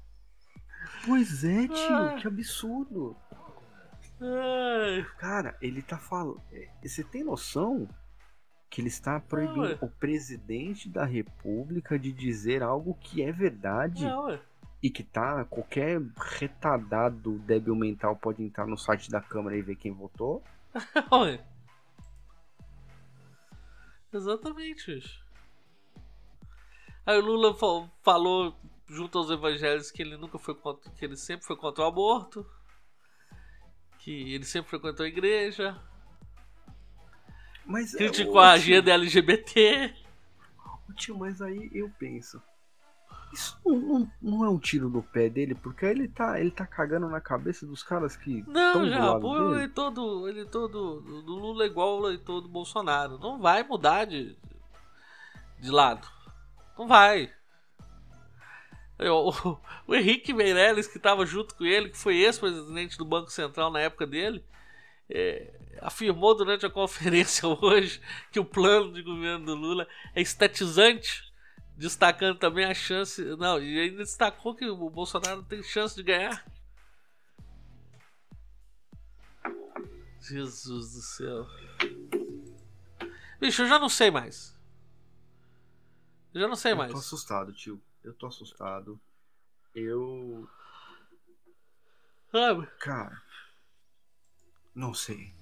[1.05, 2.15] Pois é, tio, Ah.
[2.19, 3.15] que absurdo.
[4.19, 5.05] Ai.
[5.17, 6.41] Cara, ele tá falando.
[6.83, 7.87] Você tem noção
[8.69, 9.77] que ele está proibindo ué.
[9.81, 14.39] o presidente da república de dizer algo que é verdade Não,
[14.81, 15.43] e que tá.
[15.45, 20.43] Qualquer retardado débil mental pode entrar no site da Câmara e ver quem votou?
[21.11, 21.43] Ué.
[24.13, 24.93] Exatamente.
[24.93, 25.21] bicho.
[27.05, 28.55] Aí o Lula fa- falou
[28.87, 32.45] junto aos evangélicos que ele nunca foi contra, que ele sempre foi contra o aborto,
[33.99, 35.79] que ele sempre frequentou a igreja,
[37.65, 39.95] Mas, é, criticou ô, a agenda LGBT.
[40.97, 42.41] Tio, mas aí eu penso.
[43.33, 46.65] Isso não, não- não é um tiro no pé dele, porque ele tá, ele tá
[46.65, 49.53] cagando na cabeça dos caras que Não, já, pô, o dele.
[49.55, 53.17] eleitor do, o eleitor do, Lula é igual o eleitor do Bolsonaro.
[53.19, 54.37] Não vai mudar de,
[55.59, 56.07] de lado.
[56.77, 57.31] Não vai.
[58.99, 59.57] O,
[59.87, 63.79] o Henrique Meirelles, que estava junto com ele, que foi ex-presidente do Banco Central na
[63.79, 64.45] época dele,
[65.09, 65.51] é,
[65.81, 67.99] afirmou durante a conferência hoje
[68.31, 71.30] que o plano de governo do Lula é estatizante,
[71.77, 73.23] destacando também a chance.
[73.37, 76.45] Não, e ainda destacou que o Bolsonaro tem chance de ganhar.
[80.21, 81.47] Jesus do céu.
[83.39, 84.55] Bicho, eu já não sei mais.
[86.33, 86.91] Eu já não sei Eu mais.
[86.91, 87.81] tô assustado, tio.
[88.03, 88.99] Eu tô assustado.
[89.73, 90.47] Eu.
[92.31, 92.67] Sabe?
[92.79, 93.21] Cara.
[94.73, 95.33] Não sei.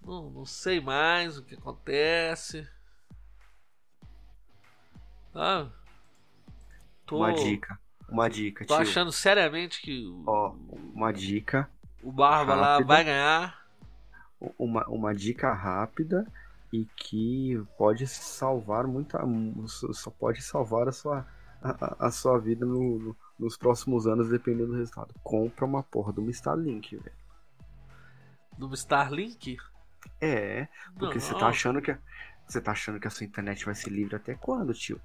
[0.00, 2.68] Não, não sei mais o que acontece.
[5.34, 5.66] Ah,
[7.06, 7.78] tô, Uma dica.
[8.08, 8.82] Uma dica, tô tio.
[8.82, 10.54] achando seriamente que Ó,
[10.94, 11.70] uma dica.
[12.02, 12.88] o Barba lá rápida.
[12.88, 13.62] vai ganhar.
[14.58, 16.26] Uma, uma dica rápida
[16.72, 19.20] e que pode salvar muita.
[19.94, 21.26] Só pode salvar a sua,
[21.62, 25.14] a, a sua vida no- no- nos próximos anos, dependendo do resultado.
[25.22, 27.16] Compra uma porra de uma Starlink, velho.
[28.58, 29.56] Do Starlink?
[30.20, 30.68] É,
[30.98, 31.38] porque você Não.
[31.40, 31.96] tá achando que.
[32.46, 35.00] Você tá achando que a sua internet vai ser livre até quando, tio?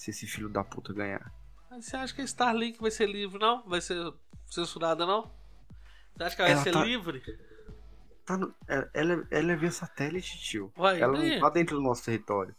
[0.00, 1.30] Se esse filho da puta ganhar.
[1.70, 3.62] Mas você acha que a Starlink vai ser livre, não?
[3.68, 4.10] Vai ser
[4.46, 5.30] censurada, não?
[6.16, 7.22] Você acha que ela vai Ela ser tá- livre?
[8.24, 10.72] Tá no- ela, ela, é- ela é via satélite, tio.
[10.78, 12.56] Ela não tá dentro do nosso território.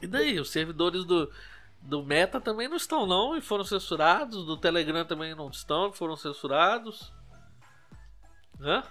[0.00, 0.38] E daí?
[0.38, 1.28] Os servidores do,
[1.80, 4.46] do Meta também não estão, não, e foram censurados.
[4.46, 7.12] Do Telegram também não estão, e foram censurados.
[8.60, 8.84] Hã?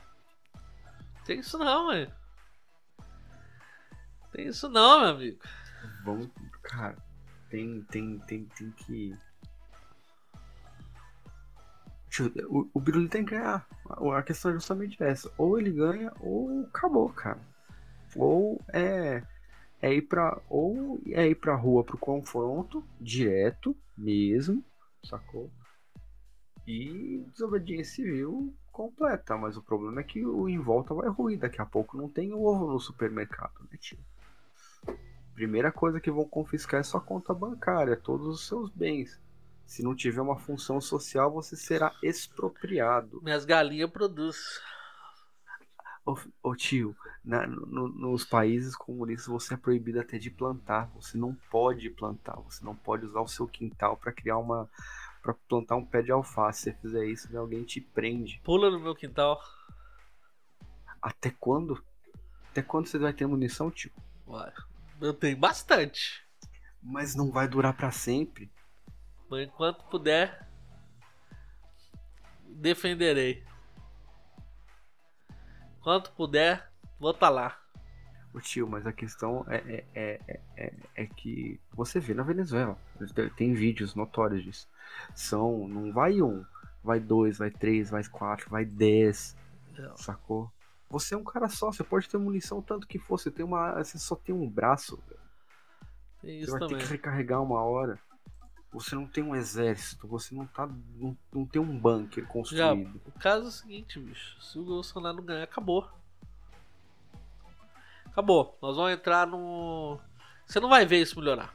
[1.23, 2.13] Tem isso não, velho.
[4.33, 5.39] Tem isso não, meu amigo.
[6.03, 6.29] Vamos.
[6.63, 6.95] Cara,
[7.49, 9.15] tem, tem, tem, tem que.
[12.49, 13.65] O, o tem que ganhar.
[14.15, 15.31] A questão é justamente essa.
[15.37, 17.39] Ou ele ganha, ou acabou, cara.
[18.15, 19.23] Ou é.
[19.81, 20.39] É ir pra.
[20.49, 24.63] Ou é ir pra rua pro confronto, direto, mesmo,
[25.03, 25.49] sacou?
[26.67, 29.37] E desobediência civil completa.
[29.37, 31.39] Mas o problema é que o em volta vai ruir.
[31.39, 33.97] Daqui a pouco não tem ovo no supermercado, né, tio?
[35.33, 39.19] Primeira coisa que vão confiscar é sua conta bancária, todos os seus bens.
[39.65, 43.21] Se não tiver uma função social, você será expropriado.
[43.23, 44.41] Minhas galinhas produzem.
[46.05, 50.89] Ô, ô, tio, na- no- nos países comunistas você é proibido até de plantar.
[50.95, 52.35] Você não pode plantar.
[52.41, 54.69] Você não pode usar o seu quintal para criar uma.
[55.21, 56.61] para plantar um pé de alface.
[56.63, 58.41] Se você fizer isso, alguém te prende.
[58.43, 59.39] Pula no meu quintal.
[60.99, 61.79] Até quando?
[62.49, 63.91] Até quando você vai ter munição, tio?
[64.27, 64.51] Ué,
[65.01, 66.23] Eu tenho bastante.
[66.81, 68.51] Mas não vai durar para sempre.
[69.29, 70.47] Mas enquanto puder,
[72.47, 73.43] defenderei.
[75.79, 77.59] Enquanto puder, vou estar lá.
[78.33, 82.23] Ô tio, mas a questão é, é, é, é, é- é que você vê na
[82.23, 82.77] Venezuela.
[83.35, 84.69] Tem vídeos notórios disso.
[85.15, 85.67] São.
[85.67, 86.45] Não vai um,
[86.83, 89.35] vai dois, vai três, vai quatro, vai dez.
[89.77, 89.91] É.
[89.97, 90.51] Sacou?
[90.91, 93.17] Você é um cara só, você pode ter munição tanto que for.
[93.17, 94.97] Você, tem uma, você só tem um braço.
[96.21, 96.77] Tem Você isso vai também.
[96.77, 97.97] ter que recarregar uma hora.
[98.73, 100.67] Você não tem um exército, você não tá.
[100.95, 103.01] Não, não tem um bunker Já, construído.
[103.05, 104.41] o caso é o seguinte, bicho.
[104.41, 105.89] Se o Bolsonaro ganhar, acabou.
[108.07, 108.57] Acabou.
[108.61, 109.99] Nós vamos entrar no.
[110.45, 111.53] Você não vai ver isso melhorar.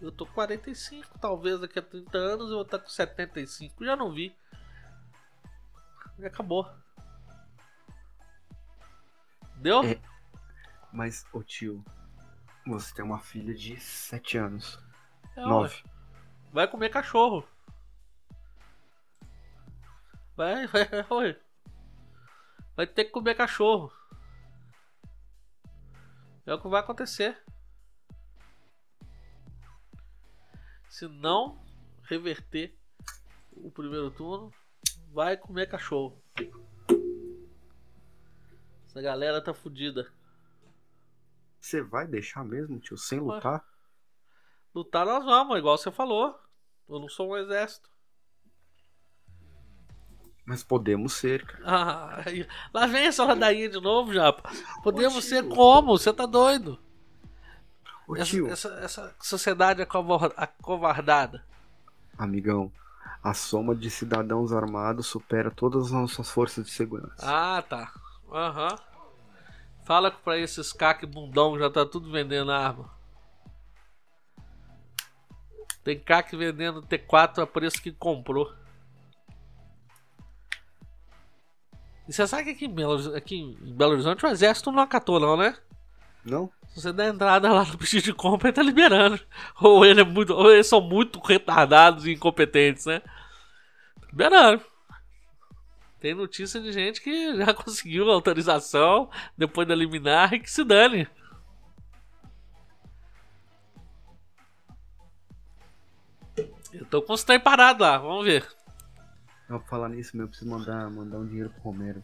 [0.00, 3.84] Eu tô com 45, talvez daqui a 30 anos eu vou estar com 75.
[3.84, 4.34] Já não vi.
[6.18, 6.68] E acabou.
[9.60, 9.84] Deu?
[9.84, 10.00] É.
[10.90, 11.84] Mas, ô tio,
[12.66, 14.78] você tem uma filha de 7 anos.
[15.36, 15.46] É, ué.
[15.46, 15.84] 9.
[16.50, 17.46] Vai comer cachorro.
[20.34, 21.40] Vai, vai, vai.
[22.74, 23.92] Vai ter que comer cachorro.
[26.46, 27.38] É o que vai acontecer.
[30.88, 31.62] Se não
[32.02, 32.76] reverter
[33.52, 34.52] o primeiro turno,
[35.12, 36.20] vai comer cachorro.
[38.90, 40.10] Essa galera tá fudida.
[41.60, 43.64] Você vai deixar mesmo, tio, sem lutar?
[44.74, 46.36] Lutar nós vamos, igual você falou.
[46.88, 47.88] Eu não sou um exército.
[50.44, 51.62] Mas podemos ser, cara.
[51.64, 52.24] Ah,
[52.74, 54.50] lá vem essa ladainha de novo, Japa.
[54.82, 55.96] Podemos ser como?
[55.96, 56.76] Você tá doido?
[58.08, 61.46] Ô Essa, essa, essa sociedade acovar- acovardada.
[62.18, 62.72] amigão,
[63.22, 67.14] a soma de cidadãos armados supera todas as nossas forças de segurança.
[67.22, 67.92] Ah, tá.
[68.32, 68.76] Aham.
[69.84, 72.90] Fala pra esses caque bundão já tá tudo vendendo arma.
[75.82, 78.52] Tem CAC vendendo T4 a preço que comprou.
[82.06, 85.18] E você sabe que aqui em Belo, aqui em Belo Horizonte o exército não acatou,
[85.18, 85.56] não, né?
[86.24, 86.50] Não?
[86.68, 89.18] Se você der entrada lá no pedido de compra, ele tá liberando.
[89.60, 90.34] Ou ele é muito.
[90.34, 93.02] Ou eles são muito retardados e incompetentes, né?
[94.08, 94.62] Liberando.
[96.00, 101.06] Tem notícia de gente que já conseguiu autorização depois da liminar e que se dane.
[106.72, 108.48] Eu tô com os trem parado lá, vamos ver.
[109.48, 112.02] Eu vou falar nisso, meu, eu preciso mandar, mandar um dinheiro pro Romero.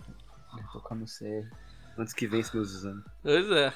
[0.72, 1.48] Tocar no CR.
[1.96, 3.04] Antes que vence meus exames.
[3.22, 3.72] Pois é.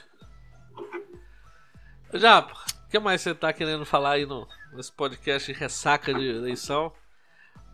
[2.14, 6.92] Já, o que mais você tá querendo falar aí no, nesse podcast ressaca de eleição?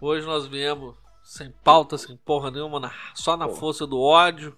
[0.01, 0.95] Hoje nós viemos
[1.27, 3.57] sem pauta, sem porra nenhuma, na- só na Pô.
[3.57, 4.57] força do ódio.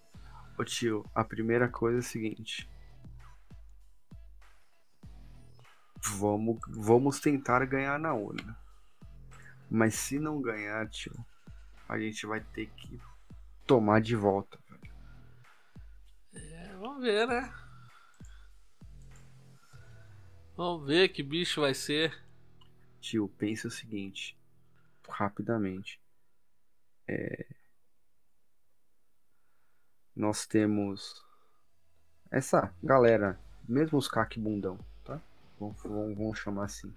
[0.59, 2.69] Ô tio, a primeira coisa é a seguinte.
[6.19, 8.55] Vamos, vamos tentar ganhar na urna.
[9.71, 11.13] Mas se não ganhar, tio,
[11.89, 13.01] a gente vai ter que
[13.67, 14.59] tomar de volta.
[16.35, 17.53] É, vamos ver, né?
[20.55, 22.23] Vamos ver que bicho vai ser.
[23.01, 24.37] Tio, pensa o seguinte,
[25.09, 25.99] rapidamente.
[27.09, 27.47] É,
[30.15, 31.25] Nós temos
[32.31, 35.21] essa galera, mesmo os caque bundão, tá?
[35.59, 36.93] Vamos, vamos, chamar assim.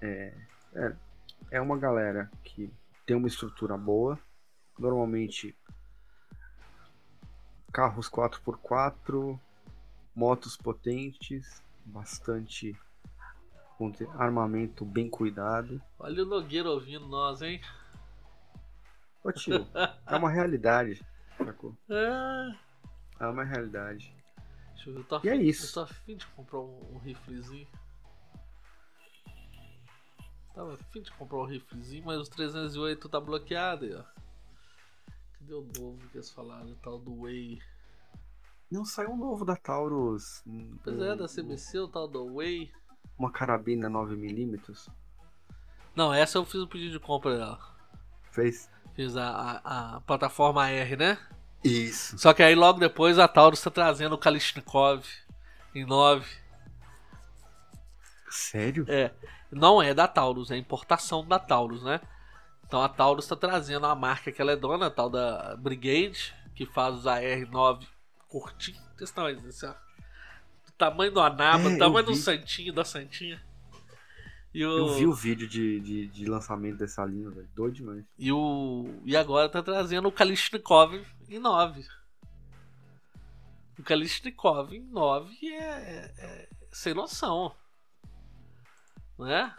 [0.00, 0.34] É,
[0.72, 0.96] é,
[1.50, 2.72] é uma galera que
[3.04, 4.18] tem uma estrutura boa,
[4.78, 5.54] normalmente
[7.72, 9.38] carros 4x4,
[10.14, 12.78] motos potentes, bastante
[14.14, 15.82] armamento bem cuidado.
[15.98, 17.60] Olha o Nogueira ouvindo nós, hein?
[19.22, 19.66] Ô tio,
[20.06, 21.04] é uma realidade,
[21.36, 21.76] sacou?
[21.90, 22.70] É.
[23.24, 24.14] É uma realidade.
[24.74, 25.66] Deixa eu ver, eu tô E é afim- isso.
[25.66, 27.68] Eu tô afim de comprar um, um riflezinho.
[30.54, 34.02] Tava afim de comprar um riflezinho, mas o 308 tá bloqueado aí, ó.
[35.38, 36.70] Cadê o novo que eles falaram?
[36.70, 37.60] O tal do Way.
[38.70, 40.42] Não saiu um novo da Taurus.
[40.82, 42.72] Pois é, da CBC, o tal do Way.
[43.18, 44.90] Uma carabina 9mm.
[45.94, 47.58] Não, essa eu fiz o pedido de compra dela.
[48.30, 48.70] Fez?
[49.16, 51.18] A, a, a plataforma R, né?
[51.62, 52.18] Isso.
[52.18, 55.04] Só que aí logo depois a Taurus tá trazendo o Kalishnikov
[55.74, 56.26] em 9.
[58.30, 58.84] Sério?
[58.88, 59.10] É.
[59.50, 62.00] Não é da Taurus, é importação da Taurus, né?
[62.64, 66.32] Então a Taurus tá trazendo a marca que ela é dona, a tal da Brigade,
[66.54, 67.86] que faz os AR9
[68.28, 68.80] curtinho.
[69.00, 69.72] Esse tamanho, esse, ó.
[69.72, 72.14] Do tamanho do Anaba, É, tamanho do.
[72.14, 73.42] Santinho, da Santinha.
[74.52, 77.48] E o, Eu vi o vídeo de, de, de lançamento dessa linha, velho.
[77.54, 78.04] Doido demais.
[78.18, 81.86] E, o, e agora tá trazendo o Kalishnikov em 9.
[83.78, 87.54] O Kalishnikov em 9 é, é- é sem noção.
[89.18, 89.54] Né?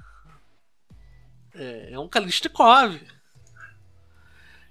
[1.54, 3.00] É, é um Kalishnikov.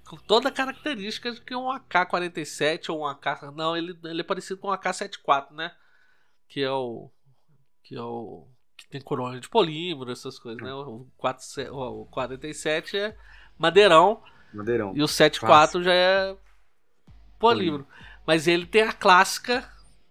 [0.07, 3.51] Com toda a característica de que um AK-47 ou um AK.
[3.55, 5.75] Não, ele, ele é parecido com um AK-74, né?
[6.47, 7.09] Que é o.
[7.81, 8.45] Que é o.
[8.91, 10.73] Tem corona de polímero, essas coisas, né?
[10.73, 13.17] O, 47 o 47 é
[13.57, 14.21] madeirão.
[14.53, 14.93] Madeirão.
[14.95, 16.37] E o 74 já é
[17.39, 17.87] polímero.
[18.27, 19.67] Mas ele tem a clássica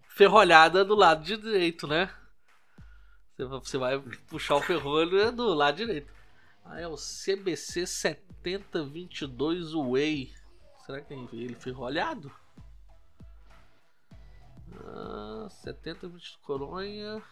[0.09, 2.11] ferrolhada do lado direito, né?
[3.39, 6.13] Você vai- puxar o ferrolho é do lado direito.
[6.65, 10.33] Ah, é o CBC 7022 Way.
[10.85, 12.31] Será que tem ele ferrolhado?
[14.85, 17.23] Ah, 7020 coronha.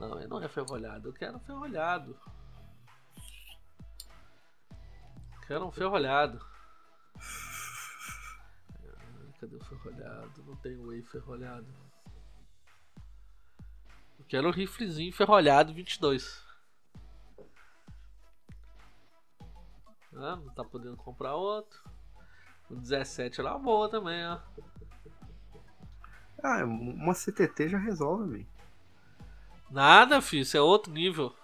[0.00, 1.10] Não, ele não é ferrolhado.
[1.10, 2.18] Eu quero ferrolhado.
[5.46, 6.40] Quero um ferrolhado.
[8.78, 10.42] Ah, Cadê o ferrolhado?
[10.46, 11.66] Não tem whey ferrolhado.
[14.18, 16.42] Eu quero um riflezinho ferrolhado 22.
[20.14, 21.78] Ah, não tá podendo comprar outro.
[22.70, 24.40] O 17 é uma boa também, ó.
[26.42, 28.59] Ah, uma CTT já resolve, velho.
[29.70, 31.34] Nada, filho, isso é outro nível.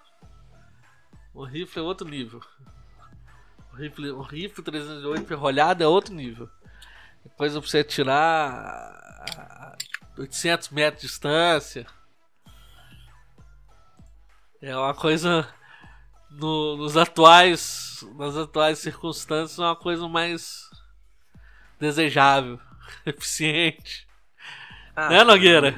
[1.33, 2.41] O rifle é outro nível.
[3.71, 6.49] O rifle, o rifle 308 ferrolhado é outro nível.
[7.25, 8.49] É coisa pra você tirar
[9.37, 9.77] a
[10.17, 11.85] 800 metros de distância.
[14.61, 15.47] É uma coisa
[16.31, 20.69] no- nos atuais, nas atuais circunstâncias, uma coisa mais
[21.79, 22.59] desejável,
[23.05, 24.07] eficiente.
[24.95, 25.75] Ah, né, Nogueira?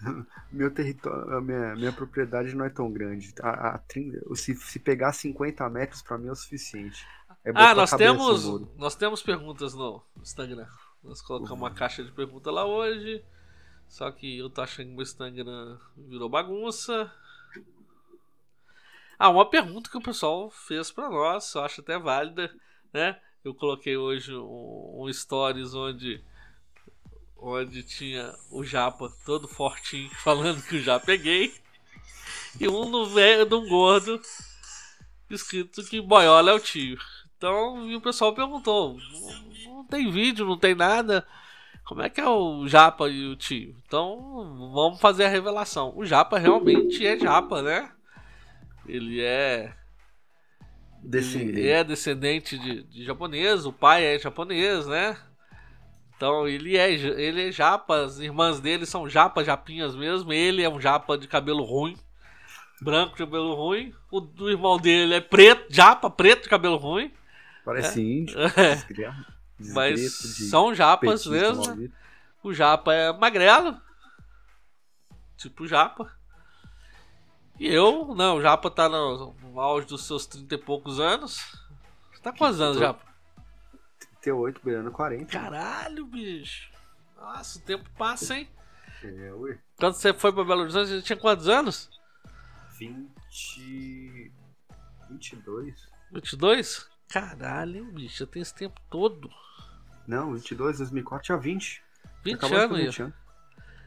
[0.50, 3.34] Meu território, minha, minha propriedade não é tão grande.
[3.42, 7.06] A, a 30 se, se pegar 50 metros, pra mim é o suficiente.
[7.44, 8.44] É Ah, nós temos,
[8.76, 10.66] nós temos perguntas no Instagram.
[11.04, 11.56] Nós colocamos Uhum.
[11.58, 13.22] uma caixa de pergunta lá hoje.
[13.86, 17.12] Só que eu tô achando que meu Instagram virou bagunça.
[19.18, 22.54] Ah, uma pergunta que o pessoal fez pra nós, eu acho até válida,
[22.92, 23.18] né?
[23.44, 26.22] Eu coloquei hoje um, um stories onde
[27.38, 31.54] onde tinha o Japa todo fortinho falando que eu já peguei
[32.60, 34.20] e um no velho de um gordo
[35.30, 36.98] escrito que boiola é o tio.
[37.36, 41.26] Então, o pessoal perguntou, não, não tem vídeo, não tem nada.
[41.84, 43.76] Como é que é o Japa e o tio?
[43.86, 45.92] Então, vamos fazer a revelação.
[45.96, 47.90] O Japa realmente é Japa, né?
[48.86, 49.72] Ele é.
[51.00, 51.58] Descendente.
[51.60, 55.16] Ele é descendente de, de japonês, o pai é japonês, né?
[56.18, 60.32] Então ele é, ele é japa, as irmãs dele são japa, japinhas mesmo.
[60.32, 61.96] Ele é um japa de cabelo ruim,
[62.82, 63.94] branco de cabelo ruim.
[64.10, 67.12] O do irmão dele é preto, japa, preto de cabelo ruim.
[67.64, 68.02] Parece É.
[68.02, 68.36] índio.
[68.40, 69.14] É.
[69.72, 70.12] Mas
[70.50, 71.64] são japas mesmo.
[71.64, 71.94] maldito.
[72.42, 73.76] O japa é magrelo,
[75.36, 76.12] tipo japa.
[77.60, 81.40] E eu, não, o japa tá no, no auge dos seus 30 e poucos anos.
[82.12, 83.04] Você tá quantos anos, japa?
[84.28, 85.26] 38, beirando 40.
[85.26, 86.70] Caralho, bicho.
[87.16, 88.48] Nossa, o tempo passa, hein?
[89.02, 89.58] É, ui.
[89.76, 91.90] Quando você foi pra Belo Horizonte, você tinha quantos anos?
[92.78, 94.32] 20.
[95.10, 95.88] 22?
[96.12, 96.88] 22?
[97.08, 99.30] Caralho, hein, bicho, eu tenho esse tempo todo.
[100.06, 101.82] Não, 22, 2004 tinha 20.
[102.24, 102.86] 20 Acabou anos fazer aí.
[102.88, 103.14] 20 anos.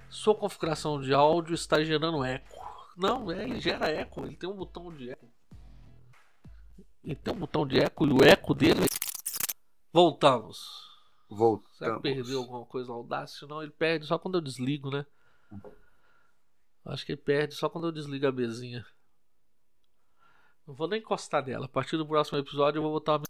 [0.10, 2.70] Sua configuração de áudio está gerando eco.
[2.98, 5.26] Não, é, ele gera eco, ele tem um botão de eco.
[7.04, 8.88] Ele tem um botão de eco e o eco dele.
[9.94, 10.90] Voltamos.
[11.30, 11.78] Voltamos.
[11.78, 13.46] Será que perdeu alguma coisa no Audacity?
[13.46, 15.06] Não, ele perde só quando eu desligo, né?
[16.86, 18.86] Acho que ele perde só quando eu desligo a bezinha.
[20.66, 21.66] Não vou nem encostar nela.
[21.66, 23.26] A partir do próximo episódio eu vou botar uma...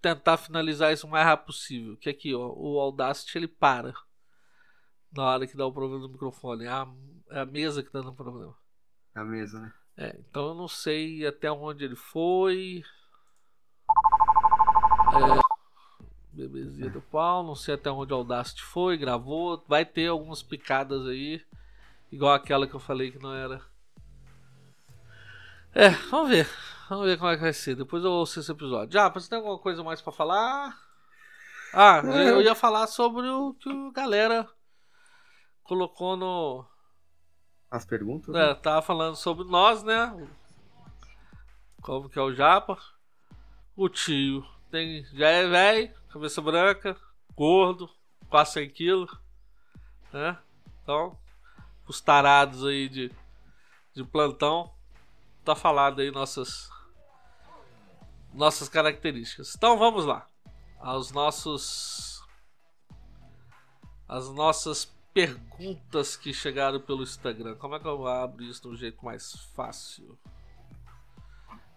[0.00, 1.96] tentar finalizar isso o mais rápido possível.
[1.96, 3.94] Que aqui, ó, o Audacity ele para
[5.12, 6.64] na hora que dá o problema do microfone.
[6.64, 6.86] É a,
[7.30, 8.54] é a mesa que tá dando problema.
[9.14, 9.72] A mesa, né?
[9.96, 12.82] É, então eu não sei até onde ele foi.
[15.12, 15.49] É,
[16.48, 19.62] bebezinha do pau, não sei até onde o Audacity foi, gravou.
[19.68, 21.42] Vai ter algumas picadas aí,
[22.10, 23.60] igual aquela que eu falei que não era.
[25.74, 26.48] É, vamos ver.
[26.88, 27.76] Vamos ver como é que vai ser.
[27.76, 28.92] Depois eu ouço esse episódio.
[28.92, 30.76] Já, você tem alguma coisa mais pra falar?
[31.72, 34.48] Ah, eu ia falar sobre o que a galera
[35.62, 36.66] colocou no.
[37.70, 38.34] As perguntas?
[38.34, 38.54] É, né?
[38.54, 40.28] tava falando sobre nós, né?
[41.80, 42.76] Como que é o Japa.
[43.76, 46.96] O tio tem, já é velho, cabeça branca,
[47.34, 47.90] gordo,
[48.28, 49.10] quase 100 quilos.
[50.12, 50.38] Né?
[50.82, 51.18] Então,
[51.86, 53.10] os tarados aí de,
[53.94, 54.72] de plantão,
[55.44, 56.70] tá falado aí nossas,
[58.32, 59.54] nossas características.
[59.56, 60.26] Então vamos lá.
[60.78, 62.22] Aos nossos.
[64.08, 67.56] As nossas perguntas que chegaram pelo Instagram.
[67.56, 70.18] Como é que eu abro isso de um jeito mais fácil?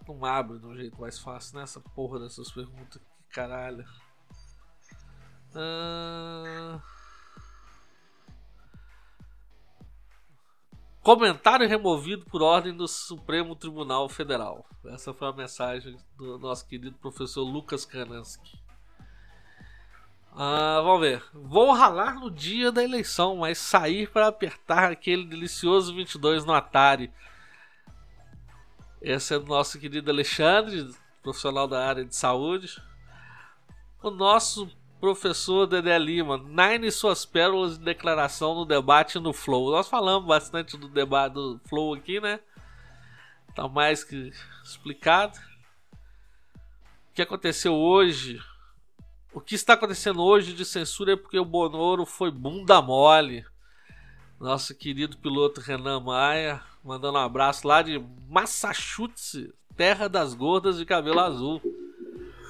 [0.08, 1.64] Não abre de um jeito mais fácil, né?
[1.64, 3.02] Essa porra dessas perguntas.
[3.02, 3.86] Que caralho.
[5.56, 6.82] Ah...
[11.04, 14.66] Comentário removido por ordem do Supremo Tribunal Federal.
[14.86, 18.58] Essa foi a mensagem do nosso querido professor Lucas Kanansky.
[20.32, 21.22] Ah, vamos ver.
[21.34, 27.12] Vou ralar no dia da eleição, mas sair para apertar aquele delicioso 22 no Atari.
[29.04, 30.90] Esse é do nosso querido Alexandre,
[31.22, 32.82] profissional da área de saúde.
[34.02, 34.72] O nosso
[35.02, 39.72] professor Dedé Lima, Nine suas pérolas de declaração no debate no Flow.
[39.72, 42.40] Nós falamos bastante do debate do Flow aqui, né?
[43.54, 44.32] Tá mais que
[44.64, 45.38] explicado.
[47.12, 48.42] O que aconteceu hoje?
[49.34, 53.46] O que está acontecendo hoje de censura é porque o Bonoro foi bunda mole.
[54.44, 57.98] Nosso querido piloto Renan Maia, mandando um abraço lá de
[58.28, 61.62] Massachusetts, terra das gordas de cabelo azul.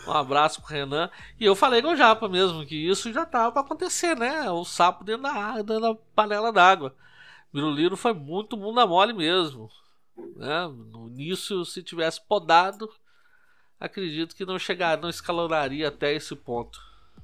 [0.07, 1.11] Um abraço pro Renan.
[1.39, 4.49] E eu falei com o Japa mesmo que isso já tava pra acontecer, né?
[4.49, 6.95] O sapo dentro da, dentro da panela d'água.
[7.53, 9.69] Biruliro foi muito bunda mole mesmo.
[10.35, 10.67] Né?
[10.89, 12.91] No início, se tivesse podado,
[13.79, 16.79] acredito que não chegaria, não escalonaria até esse ponto.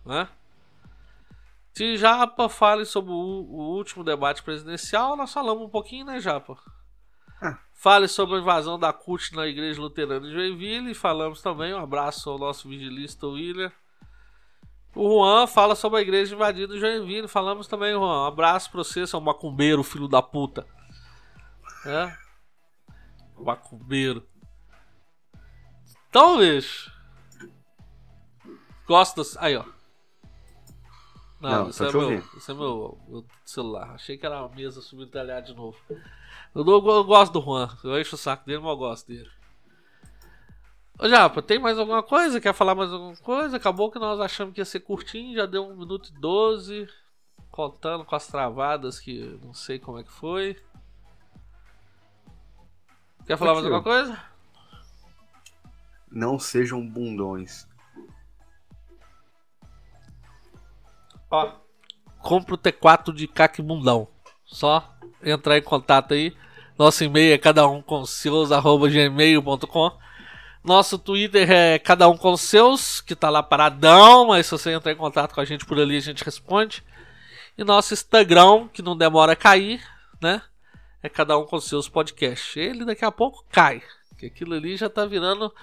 [0.06, 0.30] Né?
[1.80, 6.58] Se Japa fale sobre o, o último debate presidencial, nós falamos um pouquinho, né, Japa?
[7.74, 10.92] Fale sobre a invasão da CUT na Igreja Luterana de Joinville.
[10.92, 11.74] E falamos também.
[11.74, 13.72] Um abraço ao nosso vigilista William.
[14.94, 17.30] O Juan fala sobre a igreja invadida em Joinville.
[17.30, 18.24] Falamos também, Juan.
[18.24, 20.68] Um abraço pra você, seu macumbeiro, filho da puta.
[21.86, 22.14] É?
[23.38, 24.28] Macumbeiro.
[26.10, 26.92] Então, bicho.
[28.86, 29.38] Gostas.
[29.38, 29.79] Aí, ó.
[31.40, 33.92] Não, Não, isso, é meu, isso é meu, meu celular.
[33.92, 35.78] Achei que era uma mesa subindo telhado de novo.
[36.54, 37.70] Eu, dou- eu gosto do Juan.
[37.84, 39.30] Eu encho o saco dele, mas eu gosto dele.
[41.00, 42.42] Ô Japa, tem mais alguma coisa?
[42.42, 43.56] Quer falar mais alguma coisa?
[43.56, 46.90] Acabou que nós achamos que ia ser curtinho, já deu 1 minuto e 12.
[47.50, 50.62] Contando com as travadas que não sei como é que foi.
[53.26, 54.22] Quer falar mais alguma coisa?
[56.12, 57.68] Não sejam bundões.
[61.30, 61.52] Ó,
[62.22, 64.08] compra o T4 de Caquimundão.
[64.46, 66.36] Só entrar em contato aí.
[66.78, 69.92] Nosso e-mail é cada um com seus arroba gmail.com.
[70.64, 74.92] Nosso Twitter é cada um com seus, que tá lá paradão, mas se você entrar
[74.92, 76.84] em contato com a gente por ali, a gente responde.
[77.58, 79.82] E nosso Instagram, que não demora a cair,
[80.22, 80.42] né?
[81.02, 82.58] É cada um com seus podcasts.
[82.58, 83.82] Ele daqui a pouco cai.
[84.18, 85.54] Que aquilo ali já tá virando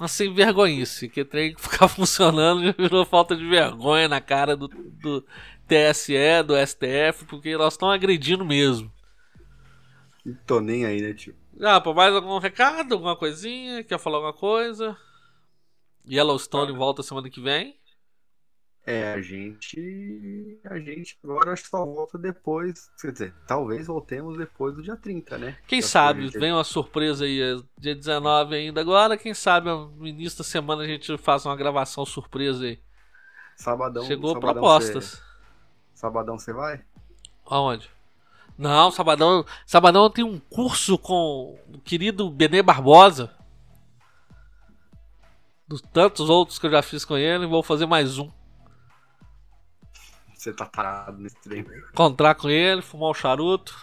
[0.00, 1.08] uma sem vergonhice.
[1.08, 5.24] Que tem que ficar funcionando já virou falta de vergonha na cara do, do
[5.68, 8.90] TSE, do STF, porque nós estamos agredindo mesmo.
[10.24, 11.34] Não tô nem aí, né, tio?
[11.60, 12.94] Ah, pô, mais algum recado?
[12.94, 13.84] Alguma coisinha?
[13.84, 14.96] Quer falar alguma coisa?
[16.08, 17.76] Yellowstone volta semana que vem.
[18.90, 20.58] É, a gente.
[20.64, 22.90] A gente agora só volta depois.
[23.00, 25.56] Quer dizer, talvez voltemos depois do dia 30, né?
[25.66, 29.16] Quem Já sabe, dia- vem uma surpresa aí, é dia 19 ainda agora.
[29.16, 32.78] Quem sabe no início da semana a gente faz uma gravação surpresa aí.
[33.56, 34.04] Sabadão.
[34.04, 35.04] Chegou sabadão propostas.
[35.04, 35.22] cê-
[35.94, 36.82] Sabadão você vai?
[37.46, 37.90] Aonde?
[38.56, 43.30] Não, Sabadão, Sabadão tem um curso com o querido Benê Barbosa.
[45.66, 48.30] Dos tantos outros que eu já fiz com ele, vou fazer mais um.
[50.40, 51.66] Você tá parado nesse trem.
[51.92, 53.78] Encontrar com ele, fumar um charuto,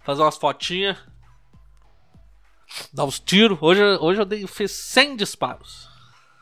[0.00, 0.98] fazer umas fotinhas,
[2.92, 3.56] dar uns tiros.
[3.62, 5.88] Hoje, hoje eu dei, fiz 100 disparos.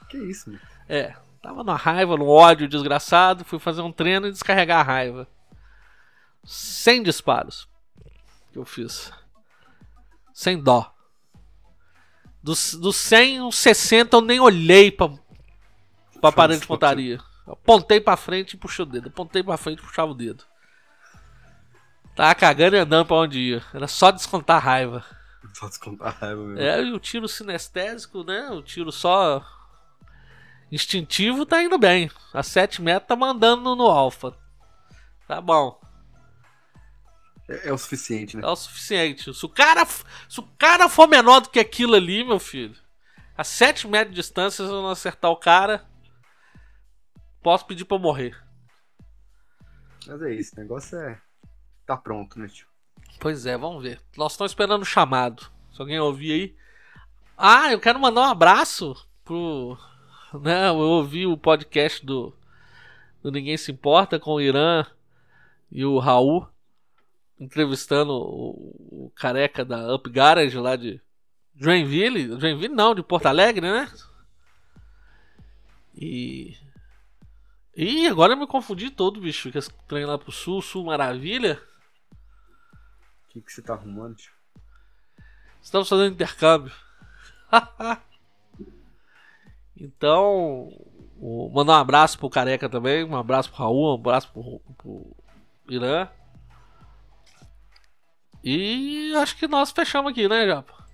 [0.08, 0.58] Que isso, meu?
[0.88, 5.28] É, tava na raiva, no ódio desgraçado, fui fazer um treino e descarregar a raiva.
[6.42, 7.68] 100 disparos
[8.50, 9.12] que eu fiz.
[10.32, 10.90] Sem dó.
[12.42, 15.10] Dos, dos 100, uns 60 eu nem olhei pra,
[16.18, 17.20] pra parede de pontaria.
[17.46, 19.08] Apontei pra frente e puxei o dedo.
[19.08, 20.44] Apontei pra frente e puxava o dedo.
[22.14, 23.62] Tava cagando e andando pra onde ia.
[23.72, 25.04] Era só descontar a raiva.
[25.54, 26.60] Só descontar a raiva mesmo.
[26.60, 28.48] É, e o tiro sinestésico, né?
[28.50, 29.44] O tiro só
[30.72, 32.10] instintivo tá indo bem.
[32.32, 34.34] A 7 metros tá mandando no alfa.
[35.28, 35.80] Tá bom.
[37.48, 38.42] É, é o suficiente, né?
[38.42, 39.32] É o suficiente.
[39.32, 42.76] Se o, cara, se o cara for menor do que aquilo ali, meu filho,
[43.36, 45.86] a 7 metros de distância, se eu não acertar o cara,
[47.46, 48.36] posso pedir pra eu morrer.
[50.04, 51.22] Mas é isso, o negócio é.
[51.86, 52.66] Tá pronto, né, tio?
[53.20, 54.00] Pois é, vamos ver.
[54.16, 55.48] Nós estamos esperando o chamado.
[55.72, 56.56] Se alguém ouvir aí.
[57.38, 59.78] Ah, eu quero mandar um abraço pro.
[60.42, 62.36] Né, eu ouvi o podcast do,
[63.22, 64.84] do Ninguém Se Importa com o Irã
[65.70, 66.48] e o Raul
[67.38, 71.00] entrevistando o, o careca da Up Garage lá de
[71.54, 72.40] Joinville.
[72.40, 73.88] Joinville não, de Porto Alegre, né?
[75.94, 76.65] E.
[77.76, 79.52] Ih, agora eu me confundi todo, bicho.
[79.52, 81.60] Que esse trem lá pro sul, sul maravilha.
[83.24, 84.32] O que, que você tá arrumando, tio?
[85.62, 86.72] Estamos fazendo intercâmbio.
[89.76, 90.70] então,
[91.20, 95.16] o- mandar um abraço pro Careca também, um abraço pro Raul, um abraço pro, pro
[95.68, 96.08] Irã.
[98.42, 100.86] E acho que nós fechamos aqui, né, Japa?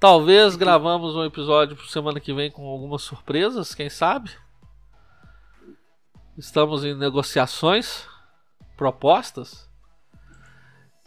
[0.00, 4.30] Talvez gravamos um episódio pro semana que vem com algumas surpresas, quem sabe?
[6.38, 8.06] Estamos em negociações,
[8.76, 9.68] propostas.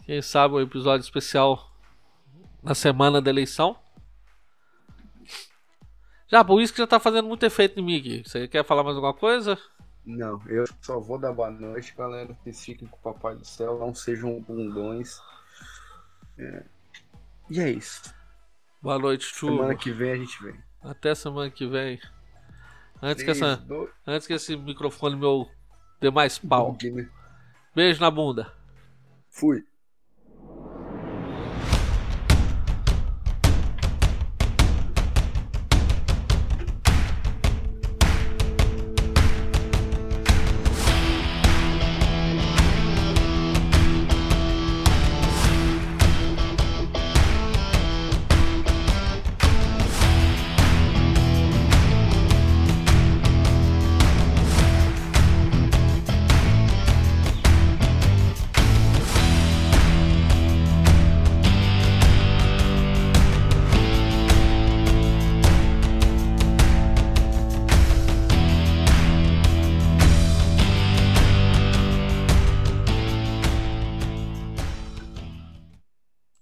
[0.04, 1.74] Quem sabe um episódio especial
[2.62, 3.74] na semana da eleição.
[6.30, 8.22] Já, por isso que já tá fazendo muito efeito em mim aqui.
[8.26, 9.58] Você quer falar mais alguma coisa?
[10.04, 12.36] Não, eu só vou dar boa noite, galera.
[12.44, 15.18] Vocês fiquem com o Papai do Céu, não sejam bundões.
[16.36, 16.62] É.
[17.48, 18.14] E é isso.
[18.82, 19.52] Boa noite, chuva.
[19.52, 20.60] Semana que vem a gente vem.
[20.82, 21.98] Até semana que vem.
[23.02, 23.66] Antes, que, essa,
[24.06, 25.50] antes que esse microfone meu
[26.00, 26.76] dê mais pau.
[26.82, 27.08] né?
[27.74, 28.52] Beijo na bunda.
[29.28, 29.64] Fui.